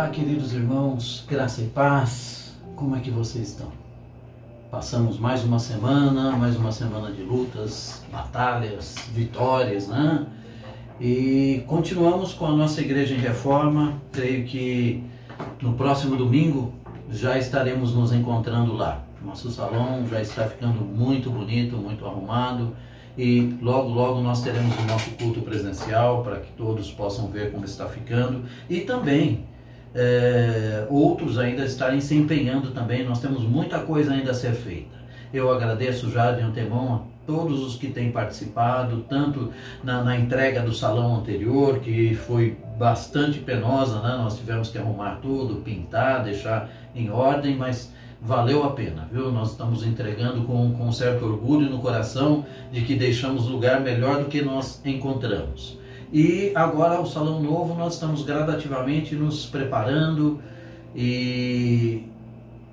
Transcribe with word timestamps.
Olá, 0.00 0.08
queridos 0.08 0.54
irmãos, 0.54 1.26
graça 1.28 1.60
e 1.60 1.66
paz, 1.66 2.56
como 2.74 2.96
é 2.96 3.00
que 3.00 3.10
vocês 3.10 3.48
estão? 3.48 3.70
Passamos 4.70 5.18
mais 5.18 5.44
uma 5.44 5.58
semana, 5.58 6.34
mais 6.38 6.56
uma 6.56 6.72
semana 6.72 7.12
de 7.12 7.20
lutas, 7.20 8.02
batalhas, 8.10 8.96
vitórias, 9.12 9.88
né? 9.88 10.26
E 10.98 11.62
continuamos 11.66 12.32
com 12.32 12.46
a 12.46 12.52
nossa 12.52 12.80
igreja 12.80 13.14
em 13.14 13.18
reforma. 13.18 14.00
Creio 14.10 14.46
que 14.46 15.04
no 15.60 15.74
próximo 15.74 16.16
domingo 16.16 16.72
já 17.10 17.36
estaremos 17.36 17.94
nos 17.94 18.10
encontrando 18.10 18.72
lá. 18.72 19.04
Nosso 19.22 19.50
salão 19.50 20.06
já 20.08 20.22
está 20.22 20.46
ficando 20.46 20.80
muito 20.80 21.28
bonito, 21.28 21.76
muito 21.76 22.06
arrumado 22.06 22.74
e 23.18 23.54
logo 23.60 23.90
logo 23.90 24.22
nós 24.22 24.40
teremos 24.40 24.74
o 24.78 24.82
nosso 24.84 25.10
culto 25.10 25.42
presencial 25.42 26.22
para 26.22 26.40
que 26.40 26.50
todos 26.52 26.90
possam 26.90 27.28
ver 27.28 27.52
como 27.52 27.66
está 27.66 27.86
ficando 27.86 28.46
e 28.66 28.80
também 28.80 29.49
é, 29.94 30.86
outros 30.88 31.38
ainda 31.38 31.64
estarem 31.64 32.00
se 32.00 32.14
empenhando 32.14 32.70
também. 32.70 33.04
Nós 33.04 33.20
temos 33.20 33.42
muita 33.42 33.80
coisa 33.80 34.12
ainda 34.12 34.30
a 34.30 34.34
ser 34.34 34.52
feita. 34.52 35.00
Eu 35.32 35.52
agradeço 35.52 36.10
já 36.10 36.32
de 36.32 36.42
antemão 36.42 36.94
a 36.94 37.10
todos 37.26 37.62
os 37.62 37.76
que 37.76 37.88
têm 37.88 38.10
participado, 38.10 39.04
tanto 39.08 39.52
na, 39.84 40.02
na 40.02 40.18
entrega 40.18 40.60
do 40.60 40.74
salão 40.74 41.16
anterior, 41.16 41.78
que 41.78 42.14
foi 42.14 42.56
bastante 42.76 43.38
penosa, 43.38 44.00
né? 44.00 44.16
nós 44.16 44.36
tivemos 44.36 44.70
que 44.70 44.78
arrumar 44.78 45.16
tudo, 45.22 45.56
pintar, 45.56 46.24
deixar 46.24 46.68
em 46.94 47.10
ordem, 47.10 47.56
mas 47.56 47.92
valeu 48.20 48.64
a 48.64 48.70
pena, 48.70 49.08
viu? 49.10 49.30
Nós 49.30 49.52
estamos 49.52 49.86
entregando 49.86 50.42
com, 50.44 50.72
com 50.72 50.88
um 50.88 50.92
certo 50.92 51.24
orgulho 51.24 51.70
no 51.70 51.78
coração 51.78 52.44
de 52.72 52.82
que 52.82 52.94
deixamos 52.94 53.46
lugar 53.46 53.80
melhor 53.80 54.24
do 54.24 54.24
que 54.26 54.42
nós 54.42 54.84
encontramos. 54.84 55.78
E 56.12 56.50
agora 56.56 57.00
o 57.00 57.06
Salão 57.06 57.40
Novo 57.40 57.74
nós 57.74 57.94
estamos 57.94 58.24
gradativamente 58.24 59.14
nos 59.14 59.46
preparando 59.46 60.40
e 60.94 62.04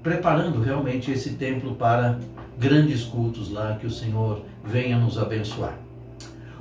preparando 0.01 0.59
realmente 0.59 1.11
esse 1.11 1.31
templo 1.31 1.75
para 1.75 2.17
grandes 2.57 3.03
cultos 3.03 3.51
lá, 3.51 3.77
que 3.79 3.85
o 3.85 3.91
Senhor 3.91 4.41
venha 4.63 4.97
nos 4.97 5.19
abençoar. 5.19 5.77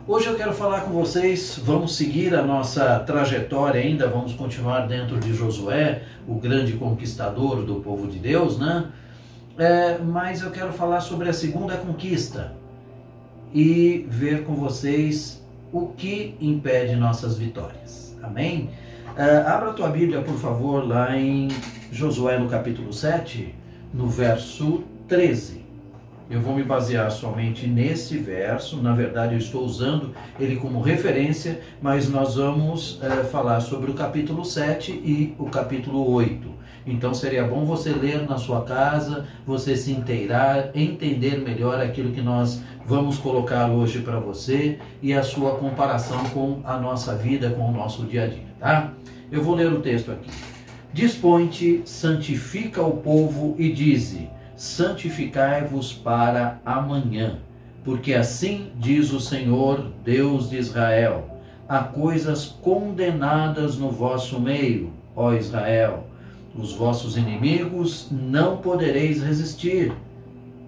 Hoje 0.07 0.27
eu 0.27 0.37
quero 0.37 0.53
falar 0.53 0.83
com 0.83 0.91
vocês, 0.91 1.59
vamos 1.65 1.97
seguir 1.97 2.35
a 2.35 2.43
nossa 2.43 3.01
trajetória 3.01 3.81
ainda, 3.81 4.07
vamos 4.07 4.35
continuar 4.35 4.87
dentro 4.87 5.19
de 5.19 5.33
Josué, 5.33 6.03
o 6.29 6.35
grande 6.35 6.75
conquistador 6.75 7.65
do 7.65 7.77
povo 7.77 8.07
de 8.07 8.19
Deus, 8.19 8.59
né? 8.59 8.91
É, 9.59 9.99
mas 9.99 10.43
eu 10.43 10.51
quero 10.51 10.73
falar 10.75 11.01
sobre 11.01 11.31
a 11.31 11.33
segunda 11.33 11.75
conquista 11.79 12.53
e 13.55 14.07
ver 14.11 14.45
com 14.45 14.55
vocês 14.55 15.43
o 15.73 15.89
que 15.89 16.35
impede 16.41 16.97
nossas 16.97 17.37
vitórias. 17.37 18.17
Amém? 18.23 18.71
Uh, 19.17 19.49
abra 19.49 19.71
a 19.71 19.73
tua 19.73 19.89
Bíblia, 19.89 20.23
por 20.23 20.39
favor, 20.39 20.87
lá 20.87 21.17
em 21.17 21.49
Josué 21.91 22.39
no 22.39 22.49
capítulo 22.49 22.93
7, 22.93 23.55
no 23.93 24.09
verso 24.09 24.85
13. 25.09 25.66
Eu 26.29 26.41
vou 26.41 26.57
me 26.57 26.65
basear 26.65 27.09
somente 27.13 27.69
nesse 27.69 28.19
verso, 28.19 28.83
na 28.83 28.93
verdade 28.93 29.35
eu 29.35 29.39
estou 29.39 29.65
usando 29.65 30.13
ele 30.41 30.57
como 30.57 30.81
referência, 30.81 31.61
mas 31.81 32.09
nós 32.09 32.35
vamos 32.35 32.97
uh, 32.97 33.25
falar 33.31 33.61
sobre 33.61 33.93
o 33.93 33.95
capítulo 33.95 34.45
7 34.45 34.91
e 34.91 35.37
o 35.39 35.45
capítulo 35.45 36.11
8. 36.11 36.49
Então 36.85 37.15
seria 37.15 37.45
bom 37.45 37.65
você 37.65 37.91
ler 37.91 38.29
na 38.29 38.39
sua 38.39 38.63
casa, 38.63 39.25
você 39.47 39.77
se 39.77 39.93
inteirar, 39.93 40.71
entender 40.75 41.39
melhor 41.39 41.81
aquilo 41.81 42.11
que 42.11 42.21
nós 42.21 42.61
vamos 42.85 43.19
colocar 43.19 43.69
hoje 43.69 44.01
para 44.01 44.19
você 44.19 44.81
e 45.01 45.13
a 45.13 45.23
sua 45.23 45.55
comparação 45.57 46.25
com 46.31 46.61
a 46.65 46.77
nossa 46.77 47.15
vida, 47.15 47.51
com 47.51 47.69
o 47.69 47.73
nosso 47.73 48.05
dia 48.05 48.25
a 48.25 48.27
dia, 48.27 48.47
tá? 48.59 48.93
Eu 49.31 49.45
vou 49.45 49.55
ler 49.55 49.73
o 49.73 49.81
texto 49.81 50.11
aqui. 50.11 50.31
Dispõe-te, 50.93 51.83
santifica 51.85 52.83
o 52.83 52.97
povo 52.97 53.55
e 53.59 53.73
dize: 53.73 54.29
santificai-vos 54.57 55.93
para 55.93 56.61
amanhã, 56.65 57.39
porque 57.85 58.15
assim 58.15 58.71
diz 58.77 59.13
o 59.13 59.21
Senhor, 59.21 59.93
Deus 60.05 60.51
de 60.51 60.57
Israel: 60.57 61.39
há 61.69 61.81
coisas 61.81 62.47
condenadas 62.47 63.77
no 63.77 63.91
vosso 63.91 64.41
meio, 64.41 64.93
ó 65.15 65.33
Israel 65.33 66.07
os 66.59 66.73
vossos 66.73 67.17
inimigos 67.17 68.09
não 68.11 68.57
podereis 68.59 69.23
resistir, 69.23 69.93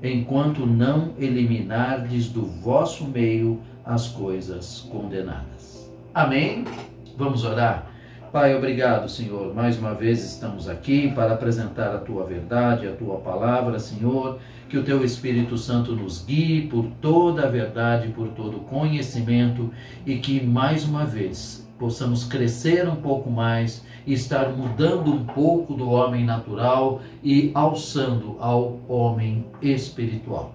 enquanto 0.02 0.66
não 0.66 1.12
eliminardes 1.18 2.28
do 2.28 2.42
vosso 2.42 3.04
meio 3.04 3.60
as 3.84 4.08
coisas 4.08 4.86
condenadas. 4.90 5.90
Amém? 6.12 6.64
Vamos 7.16 7.44
orar. 7.44 7.87
Pai, 8.30 8.54
obrigado, 8.54 9.08
Senhor. 9.08 9.54
Mais 9.54 9.78
uma 9.78 9.94
vez 9.94 10.22
estamos 10.22 10.68
aqui 10.68 11.10
para 11.12 11.32
apresentar 11.32 11.94
a 11.94 11.98
tua 11.98 12.24
verdade, 12.24 12.86
a 12.86 12.92
tua 12.92 13.16
palavra, 13.16 13.78
Senhor. 13.78 14.38
Que 14.68 14.76
o 14.76 14.84
teu 14.84 15.02
Espírito 15.02 15.56
Santo 15.56 15.92
nos 15.96 16.26
guie 16.26 16.68
por 16.68 16.84
toda 17.00 17.44
a 17.44 17.50
verdade, 17.50 18.08
por 18.08 18.28
todo 18.28 18.58
o 18.58 18.64
conhecimento 18.64 19.72
e 20.04 20.18
que 20.18 20.44
mais 20.44 20.84
uma 20.84 21.06
vez 21.06 21.66
possamos 21.78 22.24
crescer 22.24 22.86
um 22.86 22.96
pouco 22.96 23.30
mais 23.30 23.82
estar 24.06 24.50
mudando 24.50 25.10
um 25.10 25.24
pouco 25.24 25.72
do 25.72 25.88
homem 25.88 26.22
natural 26.22 27.00
e 27.24 27.50
alçando 27.54 28.36
ao 28.40 28.78
homem 28.86 29.46
espiritual. 29.62 30.52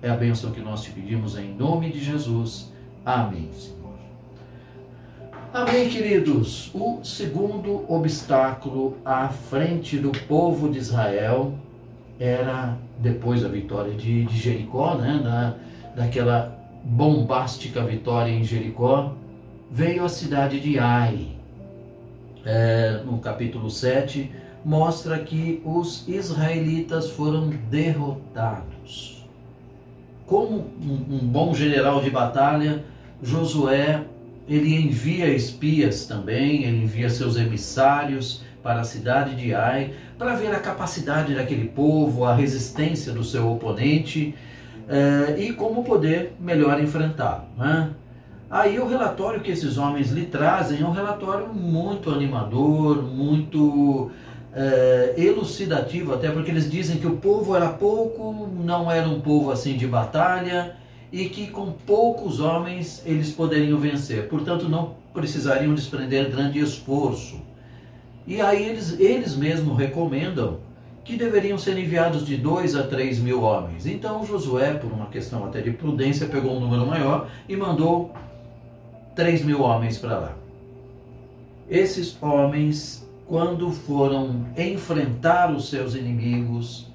É 0.00 0.08
a 0.08 0.16
bênção 0.16 0.52
que 0.52 0.60
nós 0.60 0.82
te 0.82 0.90
pedimos 0.90 1.36
em 1.36 1.54
nome 1.54 1.90
de 1.90 2.02
Jesus. 2.02 2.72
Amém, 3.04 3.50
Senhor. 3.52 3.83
Amém, 5.54 5.88
queridos. 5.88 6.68
O 6.74 6.98
segundo 7.04 7.84
obstáculo 7.88 8.96
à 9.04 9.28
frente 9.28 9.96
do 9.96 10.10
povo 10.26 10.68
de 10.68 10.80
Israel 10.80 11.54
era, 12.18 12.76
depois 12.98 13.42
da 13.42 13.48
vitória 13.48 13.94
de, 13.94 14.24
de 14.24 14.36
Jericó, 14.36 14.96
né, 14.96 15.20
da, 15.22 15.54
daquela 15.94 16.58
bombástica 16.82 17.84
vitória 17.84 18.32
em 18.32 18.42
Jericó, 18.42 19.12
veio 19.70 20.04
a 20.04 20.08
cidade 20.08 20.58
de 20.58 20.76
Ai 20.76 21.28
é, 22.44 23.00
no 23.04 23.18
capítulo 23.18 23.70
7, 23.70 24.32
mostra 24.64 25.20
que 25.20 25.62
os 25.64 26.08
israelitas 26.08 27.10
foram 27.10 27.50
derrotados. 27.70 29.24
Como 30.26 30.66
um, 30.82 31.14
um 31.14 31.18
bom 31.18 31.54
general 31.54 32.00
de 32.00 32.10
batalha, 32.10 32.82
Josué 33.22 34.04
ele 34.48 34.74
envia 34.74 35.28
espias 35.28 36.06
também, 36.06 36.64
ele 36.64 36.82
envia 36.84 37.08
seus 37.08 37.36
emissários 37.36 38.42
para 38.62 38.80
a 38.80 38.84
cidade 38.84 39.34
de 39.36 39.54
Ai 39.54 39.92
para 40.18 40.34
ver 40.34 40.54
a 40.54 40.58
capacidade 40.58 41.34
daquele 41.34 41.68
povo, 41.68 42.24
a 42.24 42.34
resistência 42.34 43.12
do 43.12 43.22
seu 43.22 43.50
oponente 43.50 44.34
eh, 44.88 45.36
e 45.38 45.52
como 45.52 45.84
poder 45.84 46.34
melhor 46.40 46.80
enfrentá-lo. 46.80 47.44
Né? 47.56 47.90
Aí 48.50 48.78
o 48.78 48.86
relatório 48.86 49.40
que 49.40 49.50
esses 49.50 49.76
homens 49.78 50.10
lhe 50.10 50.26
trazem 50.26 50.80
é 50.80 50.84
um 50.84 50.92
relatório 50.92 51.48
muito 51.48 52.10
animador, 52.10 53.02
muito 53.02 54.10
é, 54.54 55.14
elucidativo, 55.16 56.14
até 56.14 56.30
porque 56.30 56.50
eles 56.50 56.70
dizem 56.70 56.98
que 56.98 57.06
o 57.06 57.16
povo 57.16 57.56
era 57.56 57.68
pouco, 57.68 58.48
não 58.62 58.88
era 58.88 59.08
um 59.08 59.20
povo 59.20 59.50
assim 59.50 59.76
de 59.76 59.86
batalha 59.86 60.76
e 61.14 61.28
que 61.28 61.46
com 61.46 61.70
poucos 61.70 62.40
homens 62.40 63.00
eles 63.06 63.30
poderiam 63.30 63.78
vencer, 63.78 64.28
portanto 64.28 64.68
não 64.68 64.96
precisariam 65.14 65.72
desprender 65.72 66.28
grande 66.28 66.58
esforço. 66.58 67.40
E 68.26 68.40
aí 68.40 68.68
eles, 68.68 68.98
eles 68.98 69.36
mesmos 69.36 69.78
recomendam 69.78 70.58
que 71.04 71.16
deveriam 71.16 71.56
ser 71.56 71.78
enviados 71.78 72.26
de 72.26 72.36
dois 72.36 72.74
a 72.74 72.82
três 72.82 73.20
mil 73.20 73.42
homens. 73.42 73.86
Então 73.86 74.26
Josué, 74.26 74.74
por 74.74 74.90
uma 74.90 75.06
questão 75.06 75.44
até 75.44 75.60
de 75.60 75.70
prudência, 75.70 76.26
pegou 76.26 76.56
um 76.56 76.58
número 76.58 76.84
maior 76.84 77.28
e 77.48 77.56
mandou 77.56 78.12
3 79.14 79.44
mil 79.44 79.62
homens 79.62 79.96
para 79.96 80.18
lá. 80.18 80.36
Esses 81.70 82.20
homens, 82.20 83.08
quando 83.28 83.70
foram 83.70 84.46
enfrentar 84.58 85.54
os 85.54 85.68
seus 85.68 85.94
inimigos, 85.94 86.88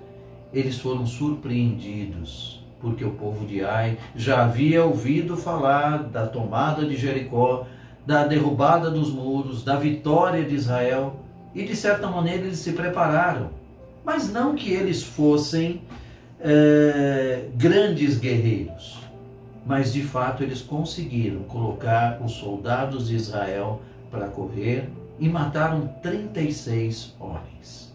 eles 0.54 0.78
foram 0.78 1.06
surpreendidos, 1.06 2.59
porque 2.82 3.04
o 3.04 3.12
povo 3.12 3.46
de 3.46 3.64
Ai 3.64 3.98
já 4.16 4.44
havia 4.44 4.84
ouvido 4.84 5.36
falar 5.36 6.04
da 6.04 6.28
tomada 6.28 6.86
de 6.86 6.96
Jericó, 6.96 7.66
da 8.06 8.26
derrubada 8.26 8.90
dos 8.90 9.12
muros, 9.12 9.64
da 9.64 9.76
vitória 9.76 10.44
de 10.44 10.56
Israel, 10.56 11.20
e 11.54 11.64
de 11.64 11.76
certa 11.76 12.08
maneira 12.08 12.44
eles 12.44 12.60
se 12.60 12.74
prepararam. 12.74 13.50
Mas 14.04 14.32
não 14.32 14.56
que 14.56 14.72
eles 14.72 15.04
fossem 15.04 15.82
é, 16.40 17.46
grandes 17.56 18.18
guerreiros 18.18 19.10
mas 19.70 19.94
de 19.94 20.02
fato 20.02 20.42
eles 20.42 20.62
conseguiram 20.62 21.44
colocar 21.44 22.20
os 22.24 22.32
soldados 22.32 23.08
de 23.08 23.16
Israel 23.16 23.82
para 24.10 24.28
correr 24.28 24.90
e 25.20 25.30
mataram 25.30 25.88
36 26.02 27.16
homens. 27.20 27.89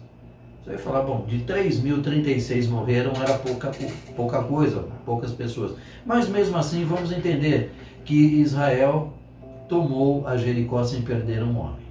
Você 0.65 0.71
vai 0.71 0.79
falar, 0.79 1.03
bom, 1.03 1.25
de 1.27 1.43
3 1.43 1.79
mil, 1.81 2.01
36 2.01 2.65
morreram, 2.67 3.11
era 3.21 3.37
pouca, 3.37 3.71
pouca 4.15 4.41
coisa, 4.41 4.87
poucas 5.05 5.31
pessoas. 5.31 5.75
Mas 6.03 6.27
mesmo 6.27 6.57
assim, 6.57 6.83
vamos 6.83 7.11
entender 7.11 7.71
que 8.03 8.15
Israel 8.15 9.13
tomou 9.69 10.27
a 10.27 10.35
Jericó 10.37 10.83
sem 10.83 11.03
perder 11.03 11.43
um 11.43 11.59
homem. 11.59 11.85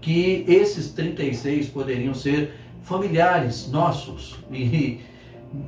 que 0.00 0.44
esses 0.48 0.92
36 0.92 1.68
poderiam 1.68 2.14
ser 2.14 2.54
familiares 2.82 3.70
nossos 3.70 4.36
e 4.50 5.00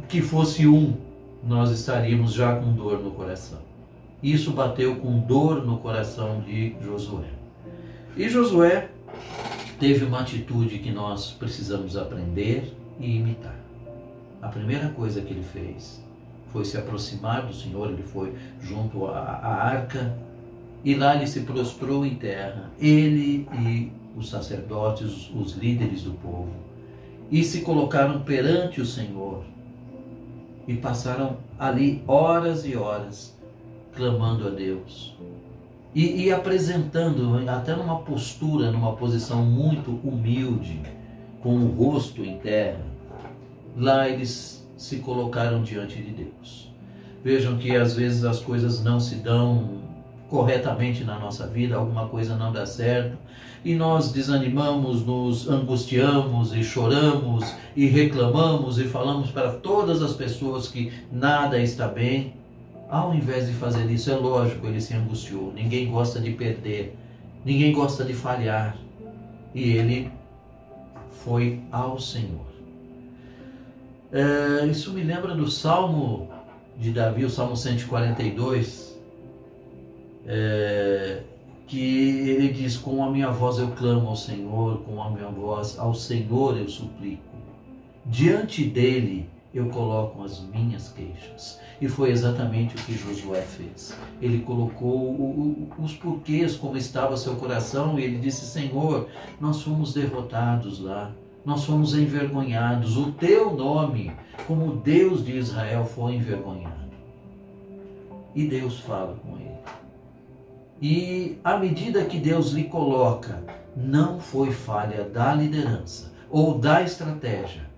que 0.09 0.23
fosse 0.23 0.67
um, 0.67 0.95
nós 1.47 1.71
estaríamos 1.71 2.33
já 2.33 2.57
com 2.57 2.73
dor 2.73 3.01
no 3.01 3.11
coração. 3.11 3.59
Isso 4.23 4.53
bateu 4.53 4.97
com 4.97 5.19
dor 5.19 5.67
no 5.67 5.79
coração 5.79 6.41
de 6.41 6.75
Josué. 6.83 7.29
E 8.17 8.29
Josué 8.29 8.89
teve 9.81 10.05
uma 10.05 10.21
atitude 10.21 10.79
que 10.79 10.93
nós 10.93 11.31
precisamos 11.31 11.97
aprender 11.97 12.77
e 13.01 13.17
imitar. 13.17 13.59
A 14.43 14.49
primeira 14.49 14.91
coisa 14.91 15.23
que 15.23 15.33
ele 15.33 15.43
fez 15.43 16.05
foi 16.53 16.67
se 16.67 16.77
aproximar 16.77 17.47
do 17.47 17.55
Senhor, 17.55 17.91
ele 17.91 18.03
foi 18.03 18.35
junto 18.61 19.07
à, 19.07 19.19
à 19.19 19.55
arca 19.55 20.15
e 20.85 20.95
lá 20.95 21.17
ele 21.17 21.27
se 21.27 21.41
prostrou 21.41 22.05
em 22.05 22.15
terra, 22.15 22.71
ele 22.79 23.49
e 23.55 23.91
os 24.15 24.29
sacerdotes, 24.29 25.31
os 25.35 25.53
líderes 25.53 26.03
do 26.03 26.13
povo, 26.13 26.53
e 27.31 27.43
se 27.43 27.63
colocaram 27.63 28.21
perante 28.21 28.83
o 28.83 28.87
Senhor 28.87 29.45
e 30.69 30.75
passaram 30.75 31.39
ali 31.59 32.03
horas 32.07 32.67
e 32.67 32.77
horas 32.77 33.35
clamando 33.95 34.47
a 34.47 34.51
Deus 34.51 35.17
e, 35.95 36.25
e 36.25 36.33
apresentando, 36.33 37.43
até 37.49 37.75
numa 37.75 38.01
postura, 38.01 38.71
numa 38.71 38.93
posição 38.95 39.45
muito 39.45 39.91
humilde, 40.05 40.81
com 41.43 41.57
o 41.57 41.69
rosto 41.69 42.25
em 42.25 42.39
terra, 42.39 42.85
lá 43.77 44.09
eles 44.09 44.67
se 44.77 44.97
colocaram 44.97 45.63
diante 45.63 46.01
de 46.01 46.11
Deus. 46.11 46.71
Vejam 47.23 47.59
que 47.59 47.77
às 47.77 47.95
vezes 47.95 48.25
as 48.25 48.41
coisas 48.41 48.83
não 48.83 48.99
se 49.01 49.17
dão 49.17 49.81
corretamente 50.29 51.03
na 51.03 51.19
nossa 51.19 51.47
vida, 51.47 51.77
alguma 51.77 52.07
coisa 52.09 52.37
não 52.37 52.53
dá 52.53 52.65
certo, 52.65 53.19
e 53.65 53.75
nós 53.75 54.13
desanimamos, 54.13 55.05
nos 55.05 55.49
angustiamos 55.49 56.55
e 56.55 56.63
choramos 56.63 57.53
e 57.77 57.87
reclamamos 57.87 58.79
e 58.79 58.85
falamos 58.85 59.31
para 59.31 59.53
todas 59.53 60.03
as 60.03 60.15
pessoas 60.15 60.69
que 60.69 60.93
nada 61.13 61.61
está 61.61 61.87
bem. 61.87 62.40
Ao 62.91 63.15
invés 63.15 63.47
de 63.47 63.53
fazer 63.53 63.89
isso, 63.89 64.11
é 64.11 64.17
lógico, 64.17 64.67
ele 64.67 64.81
se 64.81 64.93
angustiou. 64.95 65.53
Ninguém 65.53 65.89
gosta 65.89 66.19
de 66.19 66.33
perder, 66.33 66.97
ninguém 67.45 67.73
gosta 67.73 68.05
de 68.05 68.13
falhar. 68.13 68.77
E 69.55 69.77
ele 69.77 70.11
foi 71.23 71.61
ao 71.71 72.01
Senhor. 72.01 72.51
É, 74.13 74.67
isso 74.67 74.93
me 74.93 75.05
lembra 75.05 75.37
do 75.37 75.49
Salmo 75.49 76.29
de 76.77 76.91
Davi, 76.91 77.25
o 77.25 77.31
Salmo 77.31 77.57
142, 77.57 78.99
é, 80.27 81.23
que 81.69 82.29
ele 82.29 82.49
diz: 82.49 82.77
Com 82.77 83.05
a 83.05 83.11
minha 83.11 83.31
voz 83.31 83.59
eu 83.59 83.69
clamo 83.69 84.09
ao 84.09 84.17
Senhor, 84.17 84.79
com 84.83 85.01
a 85.01 85.11
minha 85.11 85.29
voz 85.29 85.79
ao 85.79 85.95
Senhor 85.95 86.59
eu 86.59 86.69
suplico. 86.69 87.23
Diante 88.05 88.65
dele 88.65 89.29
eu 89.53 89.69
coloco 89.69 90.23
as 90.23 90.41
minhas 90.41 90.89
queixas. 90.89 91.59
E 91.81 91.89
foi 91.89 92.11
exatamente 92.11 92.77
o 92.77 92.79
que 92.79 92.93
Josué 92.95 93.43
fez. 93.43 93.97
Ele 94.21 94.41
colocou 94.41 95.67
os 95.79 95.95
porquês, 95.95 96.57
como 96.57 96.77
estava 96.77 97.17
seu 97.17 97.37
coração, 97.37 97.99
e 97.99 98.05
ele 98.05 98.19
disse: 98.19 98.47
Senhor, 98.47 99.09
nós 99.41 99.63
fomos 99.63 99.93
derrotados 99.93 100.79
lá, 100.81 101.11
nós 101.45 101.65
fomos 101.65 101.95
envergonhados. 101.95 102.97
O 102.97 103.13
teu 103.13 103.53
nome, 103.53 104.13
como 104.47 104.77
Deus 104.77 105.25
de 105.25 105.37
Israel, 105.37 105.85
foi 105.85 106.15
envergonhado. 106.15 106.91
E 108.35 108.47
Deus 108.47 108.79
fala 108.81 109.17
com 109.17 109.37
ele. 109.37 109.51
E 110.81 111.39
à 111.43 111.59
medida 111.59 112.05
que 112.05 112.19
Deus 112.19 112.53
lhe 112.53 112.65
coloca, 112.65 113.43
não 113.77 114.21
foi 114.21 114.51
falha 114.53 115.05
da 115.05 115.35
liderança 115.35 116.13
ou 116.31 116.59
da 116.59 116.83
estratégia, 116.83 117.70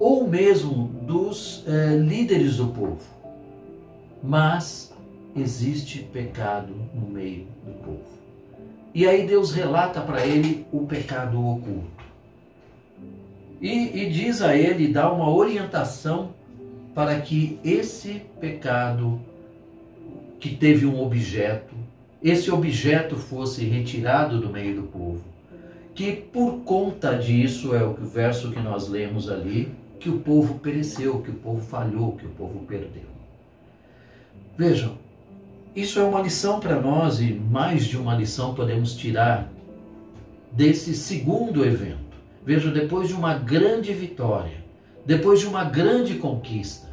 ou 0.00 0.26
mesmo 0.26 0.86
dos 1.02 1.62
eh, 1.66 1.98
líderes 1.98 2.56
do 2.56 2.68
povo, 2.68 3.02
mas 4.22 4.92
existe 5.36 5.98
pecado 5.98 6.72
no 6.94 7.06
meio 7.06 7.46
do 7.66 7.72
povo. 7.84 8.20
E 8.94 9.06
aí 9.06 9.26
Deus 9.26 9.52
relata 9.52 10.00
para 10.00 10.26
ele 10.26 10.66
o 10.72 10.86
pecado 10.86 11.38
oculto. 11.38 12.00
E, 13.60 14.02
e 14.02 14.10
diz 14.10 14.40
a 14.40 14.56
ele, 14.56 14.88
dá 14.88 15.12
uma 15.12 15.30
orientação 15.30 16.30
para 16.94 17.20
que 17.20 17.60
esse 17.62 18.22
pecado 18.40 19.20
que 20.40 20.56
teve 20.56 20.86
um 20.86 21.00
objeto, 21.02 21.74
esse 22.22 22.50
objeto 22.50 23.16
fosse 23.16 23.64
retirado 23.64 24.40
do 24.40 24.48
meio 24.48 24.76
do 24.76 24.82
povo. 24.84 25.22
Que 25.94 26.12
por 26.12 26.60
conta 26.60 27.14
disso, 27.14 27.74
é 27.74 27.84
o 27.84 27.92
verso 27.92 28.50
que 28.50 28.58
nós 28.58 28.88
lemos 28.88 29.30
ali, 29.30 29.68
que 30.00 30.08
o 30.08 30.18
povo 30.18 30.58
pereceu, 30.58 31.20
que 31.20 31.30
o 31.30 31.34
povo 31.34 31.60
falhou, 31.60 32.16
que 32.16 32.24
o 32.24 32.30
povo 32.30 32.60
perdeu. 32.60 33.04
Vejam, 34.56 34.98
isso 35.76 36.00
é 36.00 36.02
uma 36.02 36.20
lição 36.20 36.58
para 36.58 36.80
nós 36.80 37.20
e 37.20 37.32
mais 37.32 37.84
de 37.84 37.96
uma 37.96 38.14
lição 38.16 38.54
podemos 38.54 38.96
tirar 38.96 39.48
desse 40.50 40.94
segundo 40.94 41.64
evento. 41.64 41.98
Vejam, 42.44 42.72
depois 42.72 43.08
de 43.08 43.14
uma 43.14 43.34
grande 43.34 43.92
vitória, 43.92 44.64
depois 45.04 45.40
de 45.40 45.46
uma 45.46 45.64
grande 45.64 46.14
conquista, 46.14 46.88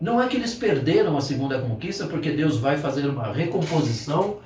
não 0.00 0.20
é 0.20 0.26
que 0.26 0.36
eles 0.36 0.54
perderam 0.54 1.16
a 1.16 1.20
segunda 1.20 1.60
conquista, 1.60 2.06
porque 2.06 2.30
Deus 2.30 2.56
vai 2.56 2.76
fazer 2.76 3.06
uma 3.06 3.32
recomposição 3.32 4.38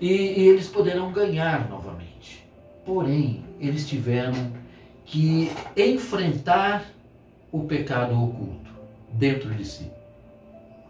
e, 0.00 0.08
e 0.08 0.48
eles 0.48 0.68
poderão 0.68 1.10
ganhar 1.10 1.68
novamente. 1.68 2.46
Porém, 2.84 3.42
eles 3.58 3.88
tiveram 3.88 4.52
que 5.04 5.50
enfrentar 5.76 6.84
o 7.54 7.62
pecado 7.66 8.20
oculto 8.20 8.68
dentro 9.12 9.54
de 9.54 9.64
si, 9.64 9.88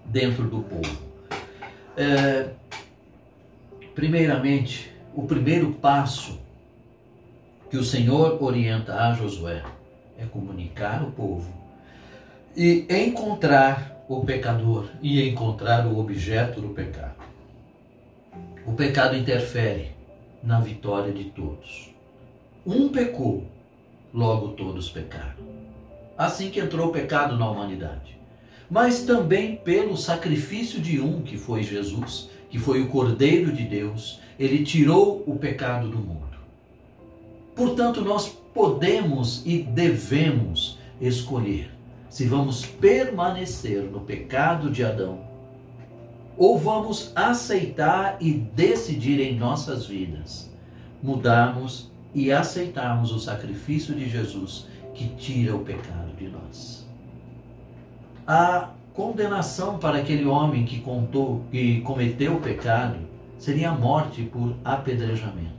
dentro 0.07 0.45
do 0.49 0.63
povo. 0.63 0.99
É, 1.95 2.49
primeiramente, 3.95 4.91
o 5.15 5.27
primeiro 5.27 5.73
passo 5.75 6.41
que 7.69 7.77
o 7.77 7.85
Senhor 7.85 8.43
orienta 8.43 8.95
a 8.95 9.13
Josué 9.13 9.63
é 10.19 10.25
comunicar 10.25 11.03
o 11.03 11.11
povo 11.11 11.53
e 12.57 12.87
encontrar 12.89 14.03
o 14.09 14.25
pecador 14.25 14.89
e 15.03 15.29
encontrar 15.29 15.87
o 15.87 15.99
objeto 15.99 16.63
do 16.63 16.71
pecado. 16.71 17.23
O 18.65 18.73
pecado 18.73 19.15
interfere 19.15 19.91
na 20.43 20.61
vitória 20.61 21.13
de 21.13 21.25
todos. 21.25 21.91
Um 22.67 22.89
pecou, 22.89 23.47
logo 24.15 24.53
todos 24.53 24.89
pecaram. 24.89 25.64
Assim 26.17 26.51
que 26.51 26.61
entrou 26.61 26.89
o 26.89 26.93
pecado 26.93 27.37
na 27.37 27.51
humanidade. 27.51 28.17
Mas 28.71 29.03
também 29.03 29.57
pelo 29.57 29.97
sacrifício 29.97 30.81
de 30.81 31.01
um, 31.01 31.23
que 31.23 31.37
foi 31.37 31.63
Jesus, 31.63 32.31
que 32.49 32.59
foi 32.59 32.83
o 32.83 32.89
Cordeiro 32.89 33.53
de 33.53 33.65
Deus, 33.65 34.21
ele 34.39 34.65
tirou 34.65 35.23
o 35.27 35.37
pecado 35.37 35.89
do 35.89 35.99
mundo. 35.99 36.39
Portanto, 37.55 38.01
nós 38.01 38.29
podemos 38.53 39.43
e 39.45 39.59
devemos 39.59 40.79
escolher 41.01 41.71
se 42.09 42.27
vamos 42.27 42.65
permanecer 42.65 43.83
no 43.83 44.01
pecado 44.01 44.71
de 44.71 44.85
Adão 44.85 45.21
ou 46.37 46.59
vamos 46.59 47.13
aceitar 47.15 48.17
e 48.21 48.33
decidir 48.33 49.21
em 49.21 49.37
nossas 49.37 49.87
vidas 49.87 50.51
mudarmos 51.03 51.91
e 52.15 52.31
aceitarmos 52.33 53.13
o 53.13 53.19
sacrifício 53.19 53.95
de 53.95 54.09
Jesus 54.09 54.67
que 54.95 55.09
tira 55.17 55.55
o 55.55 55.61
pecado 55.61 56.15
de 56.17 56.29
nós. 56.29 56.87
A 58.27 58.71
condenação 58.95 59.79
para 59.79 59.99
aquele 59.99 60.25
homem 60.25 60.65
que 60.65 60.81
contou 60.81 61.43
que 61.51 61.81
cometeu 61.81 62.37
o 62.37 62.41
pecado 62.41 62.97
seria 63.37 63.71
a 63.71 63.75
morte 63.75 64.23
por 64.23 64.55
apedrejamento. 64.65 65.53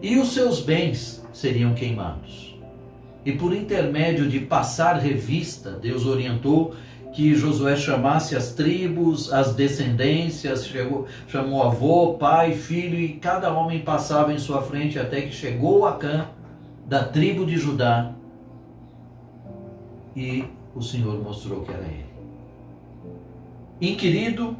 E 0.00 0.16
os 0.16 0.32
seus 0.32 0.60
bens 0.60 1.24
seriam 1.32 1.74
queimados. 1.74 2.56
E 3.24 3.32
por 3.32 3.54
intermédio 3.54 4.28
de 4.28 4.40
passar 4.40 4.98
revista, 4.98 5.72
Deus 5.72 6.06
orientou 6.06 6.74
que 7.14 7.34
Josué 7.34 7.76
chamasse 7.76 8.34
as 8.34 8.52
tribos, 8.52 9.32
as 9.32 9.54
descendências, 9.54 10.66
chegou, 10.66 11.06
chamou 11.28 11.62
avô, 11.62 12.14
pai, 12.14 12.54
filho, 12.54 12.98
e 12.98 13.10
cada 13.10 13.52
homem 13.52 13.80
passava 13.80 14.32
em 14.32 14.38
sua 14.38 14.62
frente 14.62 14.98
até 14.98 15.22
que 15.22 15.32
chegou 15.32 15.86
Acã, 15.86 16.26
da 16.86 17.04
tribo 17.04 17.46
de 17.46 17.56
Judá, 17.56 18.13
e 20.14 20.44
o 20.74 20.82
Senhor 20.82 21.22
mostrou 21.22 21.62
que 21.62 21.72
era 21.72 21.82
ele. 21.82 22.06
Inquirido, 23.80 24.56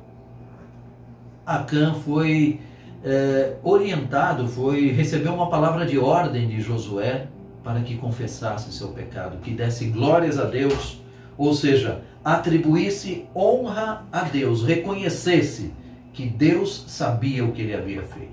Acã 1.47 1.95
foi 1.95 2.61
é, 3.05 3.57
orientado, 3.63 4.49
foi 4.49 4.89
recebeu 4.89 5.35
uma 5.35 5.51
palavra 5.51 5.85
de 5.85 5.99
ordem 5.99 6.49
de 6.49 6.61
Josué 6.61 7.29
para 7.63 7.81
que 7.81 7.97
confessasse 7.97 8.73
seu 8.73 8.89
pecado, 8.89 9.39
que 9.39 9.51
desse 9.53 9.87
glórias 9.87 10.39
a 10.39 10.45
Deus, 10.45 11.01
ou 11.37 11.55
seja, 11.55 12.03
atribuísse 12.25 13.27
honra 13.35 14.05
a 14.11 14.23
Deus, 14.23 14.63
reconhecesse 14.63 15.73
que 16.13 16.27
Deus 16.27 16.85
sabia 16.87 17.45
o 17.45 17.53
que 17.53 17.63
ele 17.63 17.75
havia 17.75 18.03
feito. 18.03 18.33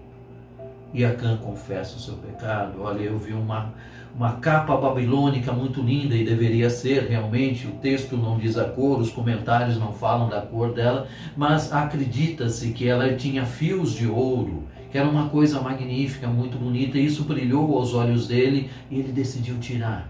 E 0.94 1.06
Acã 1.06 1.38
confessa 1.38 1.96
o 1.96 2.00
seu 2.00 2.16
pecado. 2.16 2.82
Olha, 2.82 3.02
eu 3.02 3.18
vi 3.18 3.34
uma, 3.34 3.74
uma 4.16 4.34
capa 4.34 4.76
babilônica 4.76 5.52
muito 5.52 5.82
linda 5.82 6.16
e 6.16 6.24
deveria 6.24 6.70
ser 6.70 7.08
realmente. 7.08 7.68
O 7.68 7.72
texto 7.72 8.18
não 8.18 8.38
diz 8.38 8.58
a 8.58 8.66
cor, 8.66 9.00
os 9.00 9.10
comentários 9.10 9.78
não 9.78 9.94
falam 9.94 10.30
da 10.30 10.42
cor 10.42 10.74
dela, 10.74 11.08
mas 11.36 11.72
acredita-se 11.72 12.72
que 12.72 12.88
ela 12.88 13.14
tinha 13.14 13.46
fios 13.46 13.94
de 13.94 14.08
ouro, 14.08 14.64
que 14.92 14.98
era 14.98 15.08
uma 15.08 15.30
coisa 15.30 15.62
magnífica, 15.62 16.28
muito 16.28 16.58
bonita. 16.58 16.98
E 16.98 17.06
isso 17.06 17.24
brilhou 17.24 17.78
aos 17.78 17.94
olhos 17.94 18.28
dele 18.28 18.70
e 18.90 19.00
ele 19.00 19.12
decidiu 19.12 19.58
tirar. 19.60 20.10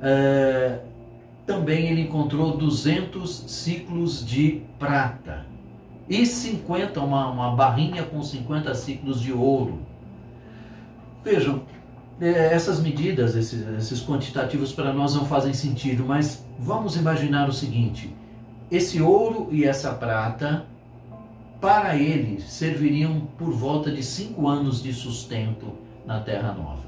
É, 0.00 0.78
também 1.46 1.88
ele 1.88 2.02
encontrou 2.02 2.56
200 2.56 3.44
ciclos 3.46 4.24
de 4.24 4.62
prata 4.78 5.46
e 6.08 6.24
50, 6.24 7.00
uma, 7.00 7.30
uma 7.30 7.54
barrinha 7.54 8.02
com 8.02 8.22
50 8.22 8.74
ciclos 8.74 9.20
de 9.20 9.32
ouro. 9.32 9.80
Vejam, 11.22 11.62
essas 12.20 12.80
medidas, 12.80 13.36
esses, 13.36 13.66
esses 13.78 14.04
quantitativos 14.04 14.72
para 14.72 14.92
nós 14.92 15.14
não 15.14 15.24
fazem 15.24 15.54
sentido, 15.54 16.04
mas 16.04 16.44
vamos 16.58 16.96
imaginar 16.96 17.48
o 17.48 17.52
seguinte: 17.52 18.12
esse 18.70 19.00
ouro 19.00 19.48
e 19.52 19.64
essa 19.64 19.92
prata, 19.92 20.66
para 21.60 21.96
ele, 21.96 22.40
serviriam 22.40 23.28
por 23.38 23.50
volta 23.50 23.90
de 23.90 24.02
cinco 24.02 24.48
anos 24.48 24.82
de 24.82 24.92
sustento 24.92 25.72
na 26.04 26.20
Terra 26.20 26.52
Nova, 26.52 26.84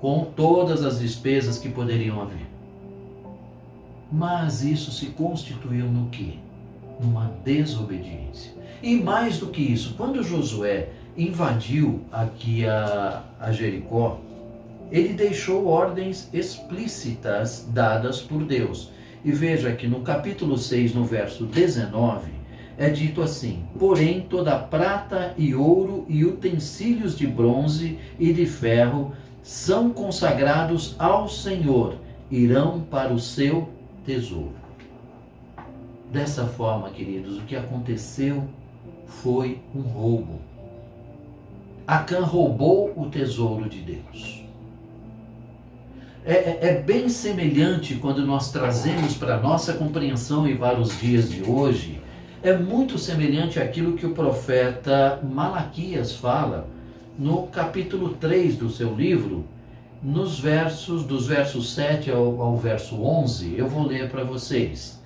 com 0.00 0.24
todas 0.24 0.84
as 0.84 0.98
despesas 0.98 1.58
que 1.58 1.68
poderiam 1.68 2.20
haver. 2.20 2.46
Mas 4.12 4.62
isso 4.62 4.92
se 4.92 5.06
constituiu 5.06 5.86
no 5.86 6.08
quê? 6.10 6.34
Numa 7.00 7.32
desobediência. 7.42 8.52
E 8.82 8.96
mais 8.96 9.38
do 9.38 9.48
que 9.48 9.62
isso, 9.62 9.94
quando 9.96 10.22
Josué 10.22 10.90
invadiu 11.16 12.02
aqui 12.10 12.66
a, 12.66 13.22
a 13.38 13.52
Jericó, 13.52 14.20
ele 14.90 15.12
deixou 15.12 15.66
ordens 15.66 16.28
explícitas 16.32 17.66
dadas 17.70 18.20
por 18.20 18.44
Deus. 18.44 18.90
E 19.24 19.32
veja 19.32 19.72
que 19.72 19.86
no 19.86 20.00
capítulo 20.00 20.58
6, 20.58 20.94
no 20.94 21.04
verso 21.04 21.46
19, 21.46 22.30
é 22.76 22.90
dito 22.90 23.22
assim: 23.22 23.64
Porém, 23.78 24.20
toda 24.20 24.58
prata 24.58 25.34
e 25.38 25.54
ouro 25.54 26.04
e 26.08 26.24
utensílios 26.24 27.16
de 27.16 27.26
bronze 27.26 27.98
e 28.18 28.32
de 28.32 28.46
ferro 28.46 29.12
são 29.42 29.90
consagrados 29.90 30.94
ao 30.98 31.28
Senhor, 31.28 31.96
irão 32.30 32.80
para 32.80 33.12
o 33.12 33.18
seu 33.18 33.68
tesouro. 34.04 34.54
Dessa 36.10 36.46
forma, 36.46 36.90
queridos, 36.90 37.38
o 37.38 37.42
que 37.42 37.56
aconteceu 37.56 38.44
foi 39.06 39.60
um 39.74 39.80
roubo. 39.80 40.40
Acã 41.86 42.20
roubou 42.20 42.94
o 42.96 43.10
tesouro 43.10 43.68
de 43.68 43.80
Deus. 43.80 44.42
É, 46.24 46.32
é, 46.32 46.58
é, 46.62 46.80
bem 46.80 47.10
semelhante 47.10 47.96
quando 47.96 48.24
nós 48.24 48.50
trazemos 48.50 49.14
para 49.14 49.38
nossa 49.38 49.74
compreensão 49.74 50.48
e 50.48 50.56
para 50.56 50.80
os 50.80 50.98
dias 50.98 51.30
de 51.30 51.42
hoje, 51.42 52.00
é 52.42 52.56
muito 52.56 52.96
semelhante 52.96 53.60
àquilo 53.60 53.98
que 53.98 54.06
o 54.06 54.14
profeta 54.14 55.20
Malaquias 55.22 56.16
fala 56.16 56.66
no 57.18 57.48
capítulo 57.48 58.14
3 58.14 58.56
do 58.56 58.70
seu 58.70 58.94
livro, 58.94 59.44
nos 60.02 60.40
versos, 60.40 61.04
dos 61.04 61.26
versos 61.26 61.74
7 61.74 62.10
ao, 62.10 62.40
ao 62.40 62.56
verso 62.56 62.96
11, 63.02 63.56
eu 63.58 63.68
vou 63.68 63.86
ler 63.86 64.08
para 64.08 64.24
vocês. 64.24 65.02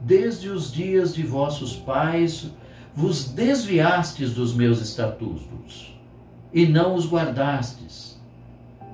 Desde 0.00 0.48
os 0.48 0.72
dias 0.72 1.14
de 1.14 1.22
vossos 1.22 1.76
pais 1.76 2.46
vos 2.94 3.26
desviastes 3.26 4.32
dos 4.32 4.54
meus 4.54 4.80
estatutos 4.80 5.91
e 6.52 6.66
não 6.66 6.94
os 6.94 7.06
guardastes. 7.06 8.20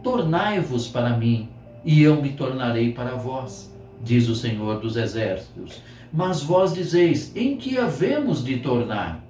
Tornai-vos 0.02 0.88
para 0.88 1.10
mim, 1.16 1.48
e 1.84 2.02
eu 2.02 2.20
me 2.20 2.30
tornarei 2.32 2.92
para 2.92 3.16
vós, 3.16 3.72
diz 4.02 4.28
o 4.28 4.34
Senhor 4.34 4.80
dos 4.80 4.96
Exércitos. 4.96 5.82
Mas 6.12 6.42
vós 6.42 6.72
dizeis: 6.72 7.34
em 7.36 7.56
que 7.56 7.78
havemos 7.78 8.44
de 8.44 8.58
tornar? 8.58 9.20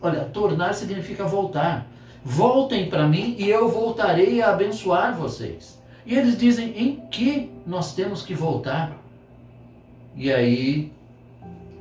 Olha, 0.00 0.24
tornar 0.24 0.74
significa 0.74 1.24
voltar. 1.24 1.86
Voltem 2.24 2.88
para 2.88 3.08
mim 3.08 3.34
e 3.38 3.48
eu 3.48 3.68
voltarei 3.68 4.42
a 4.42 4.50
abençoar 4.50 5.16
vocês. 5.16 5.80
E 6.06 6.14
eles 6.14 6.36
dizem: 6.36 6.72
em 6.76 6.96
que 7.10 7.50
nós 7.66 7.94
temos 7.94 8.22
que 8.22 8.34
voltar? 8.34 8.96
E 10.14 10.32
aí 10.32 10.92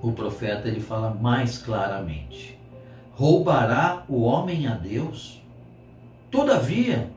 o 0.01 0.11
profeta 0.11 0.67
ele 0.67 0.79
fala 0.79 1.11
mais 1.11 1.57
claramente: 1.57 2.57
roubará 3.13 4.03
o 4.07 4.21
homem 4.21 4.67
a 4.67 4.73
Deus? 4.73 5.38
Todavia, 6.31 7.09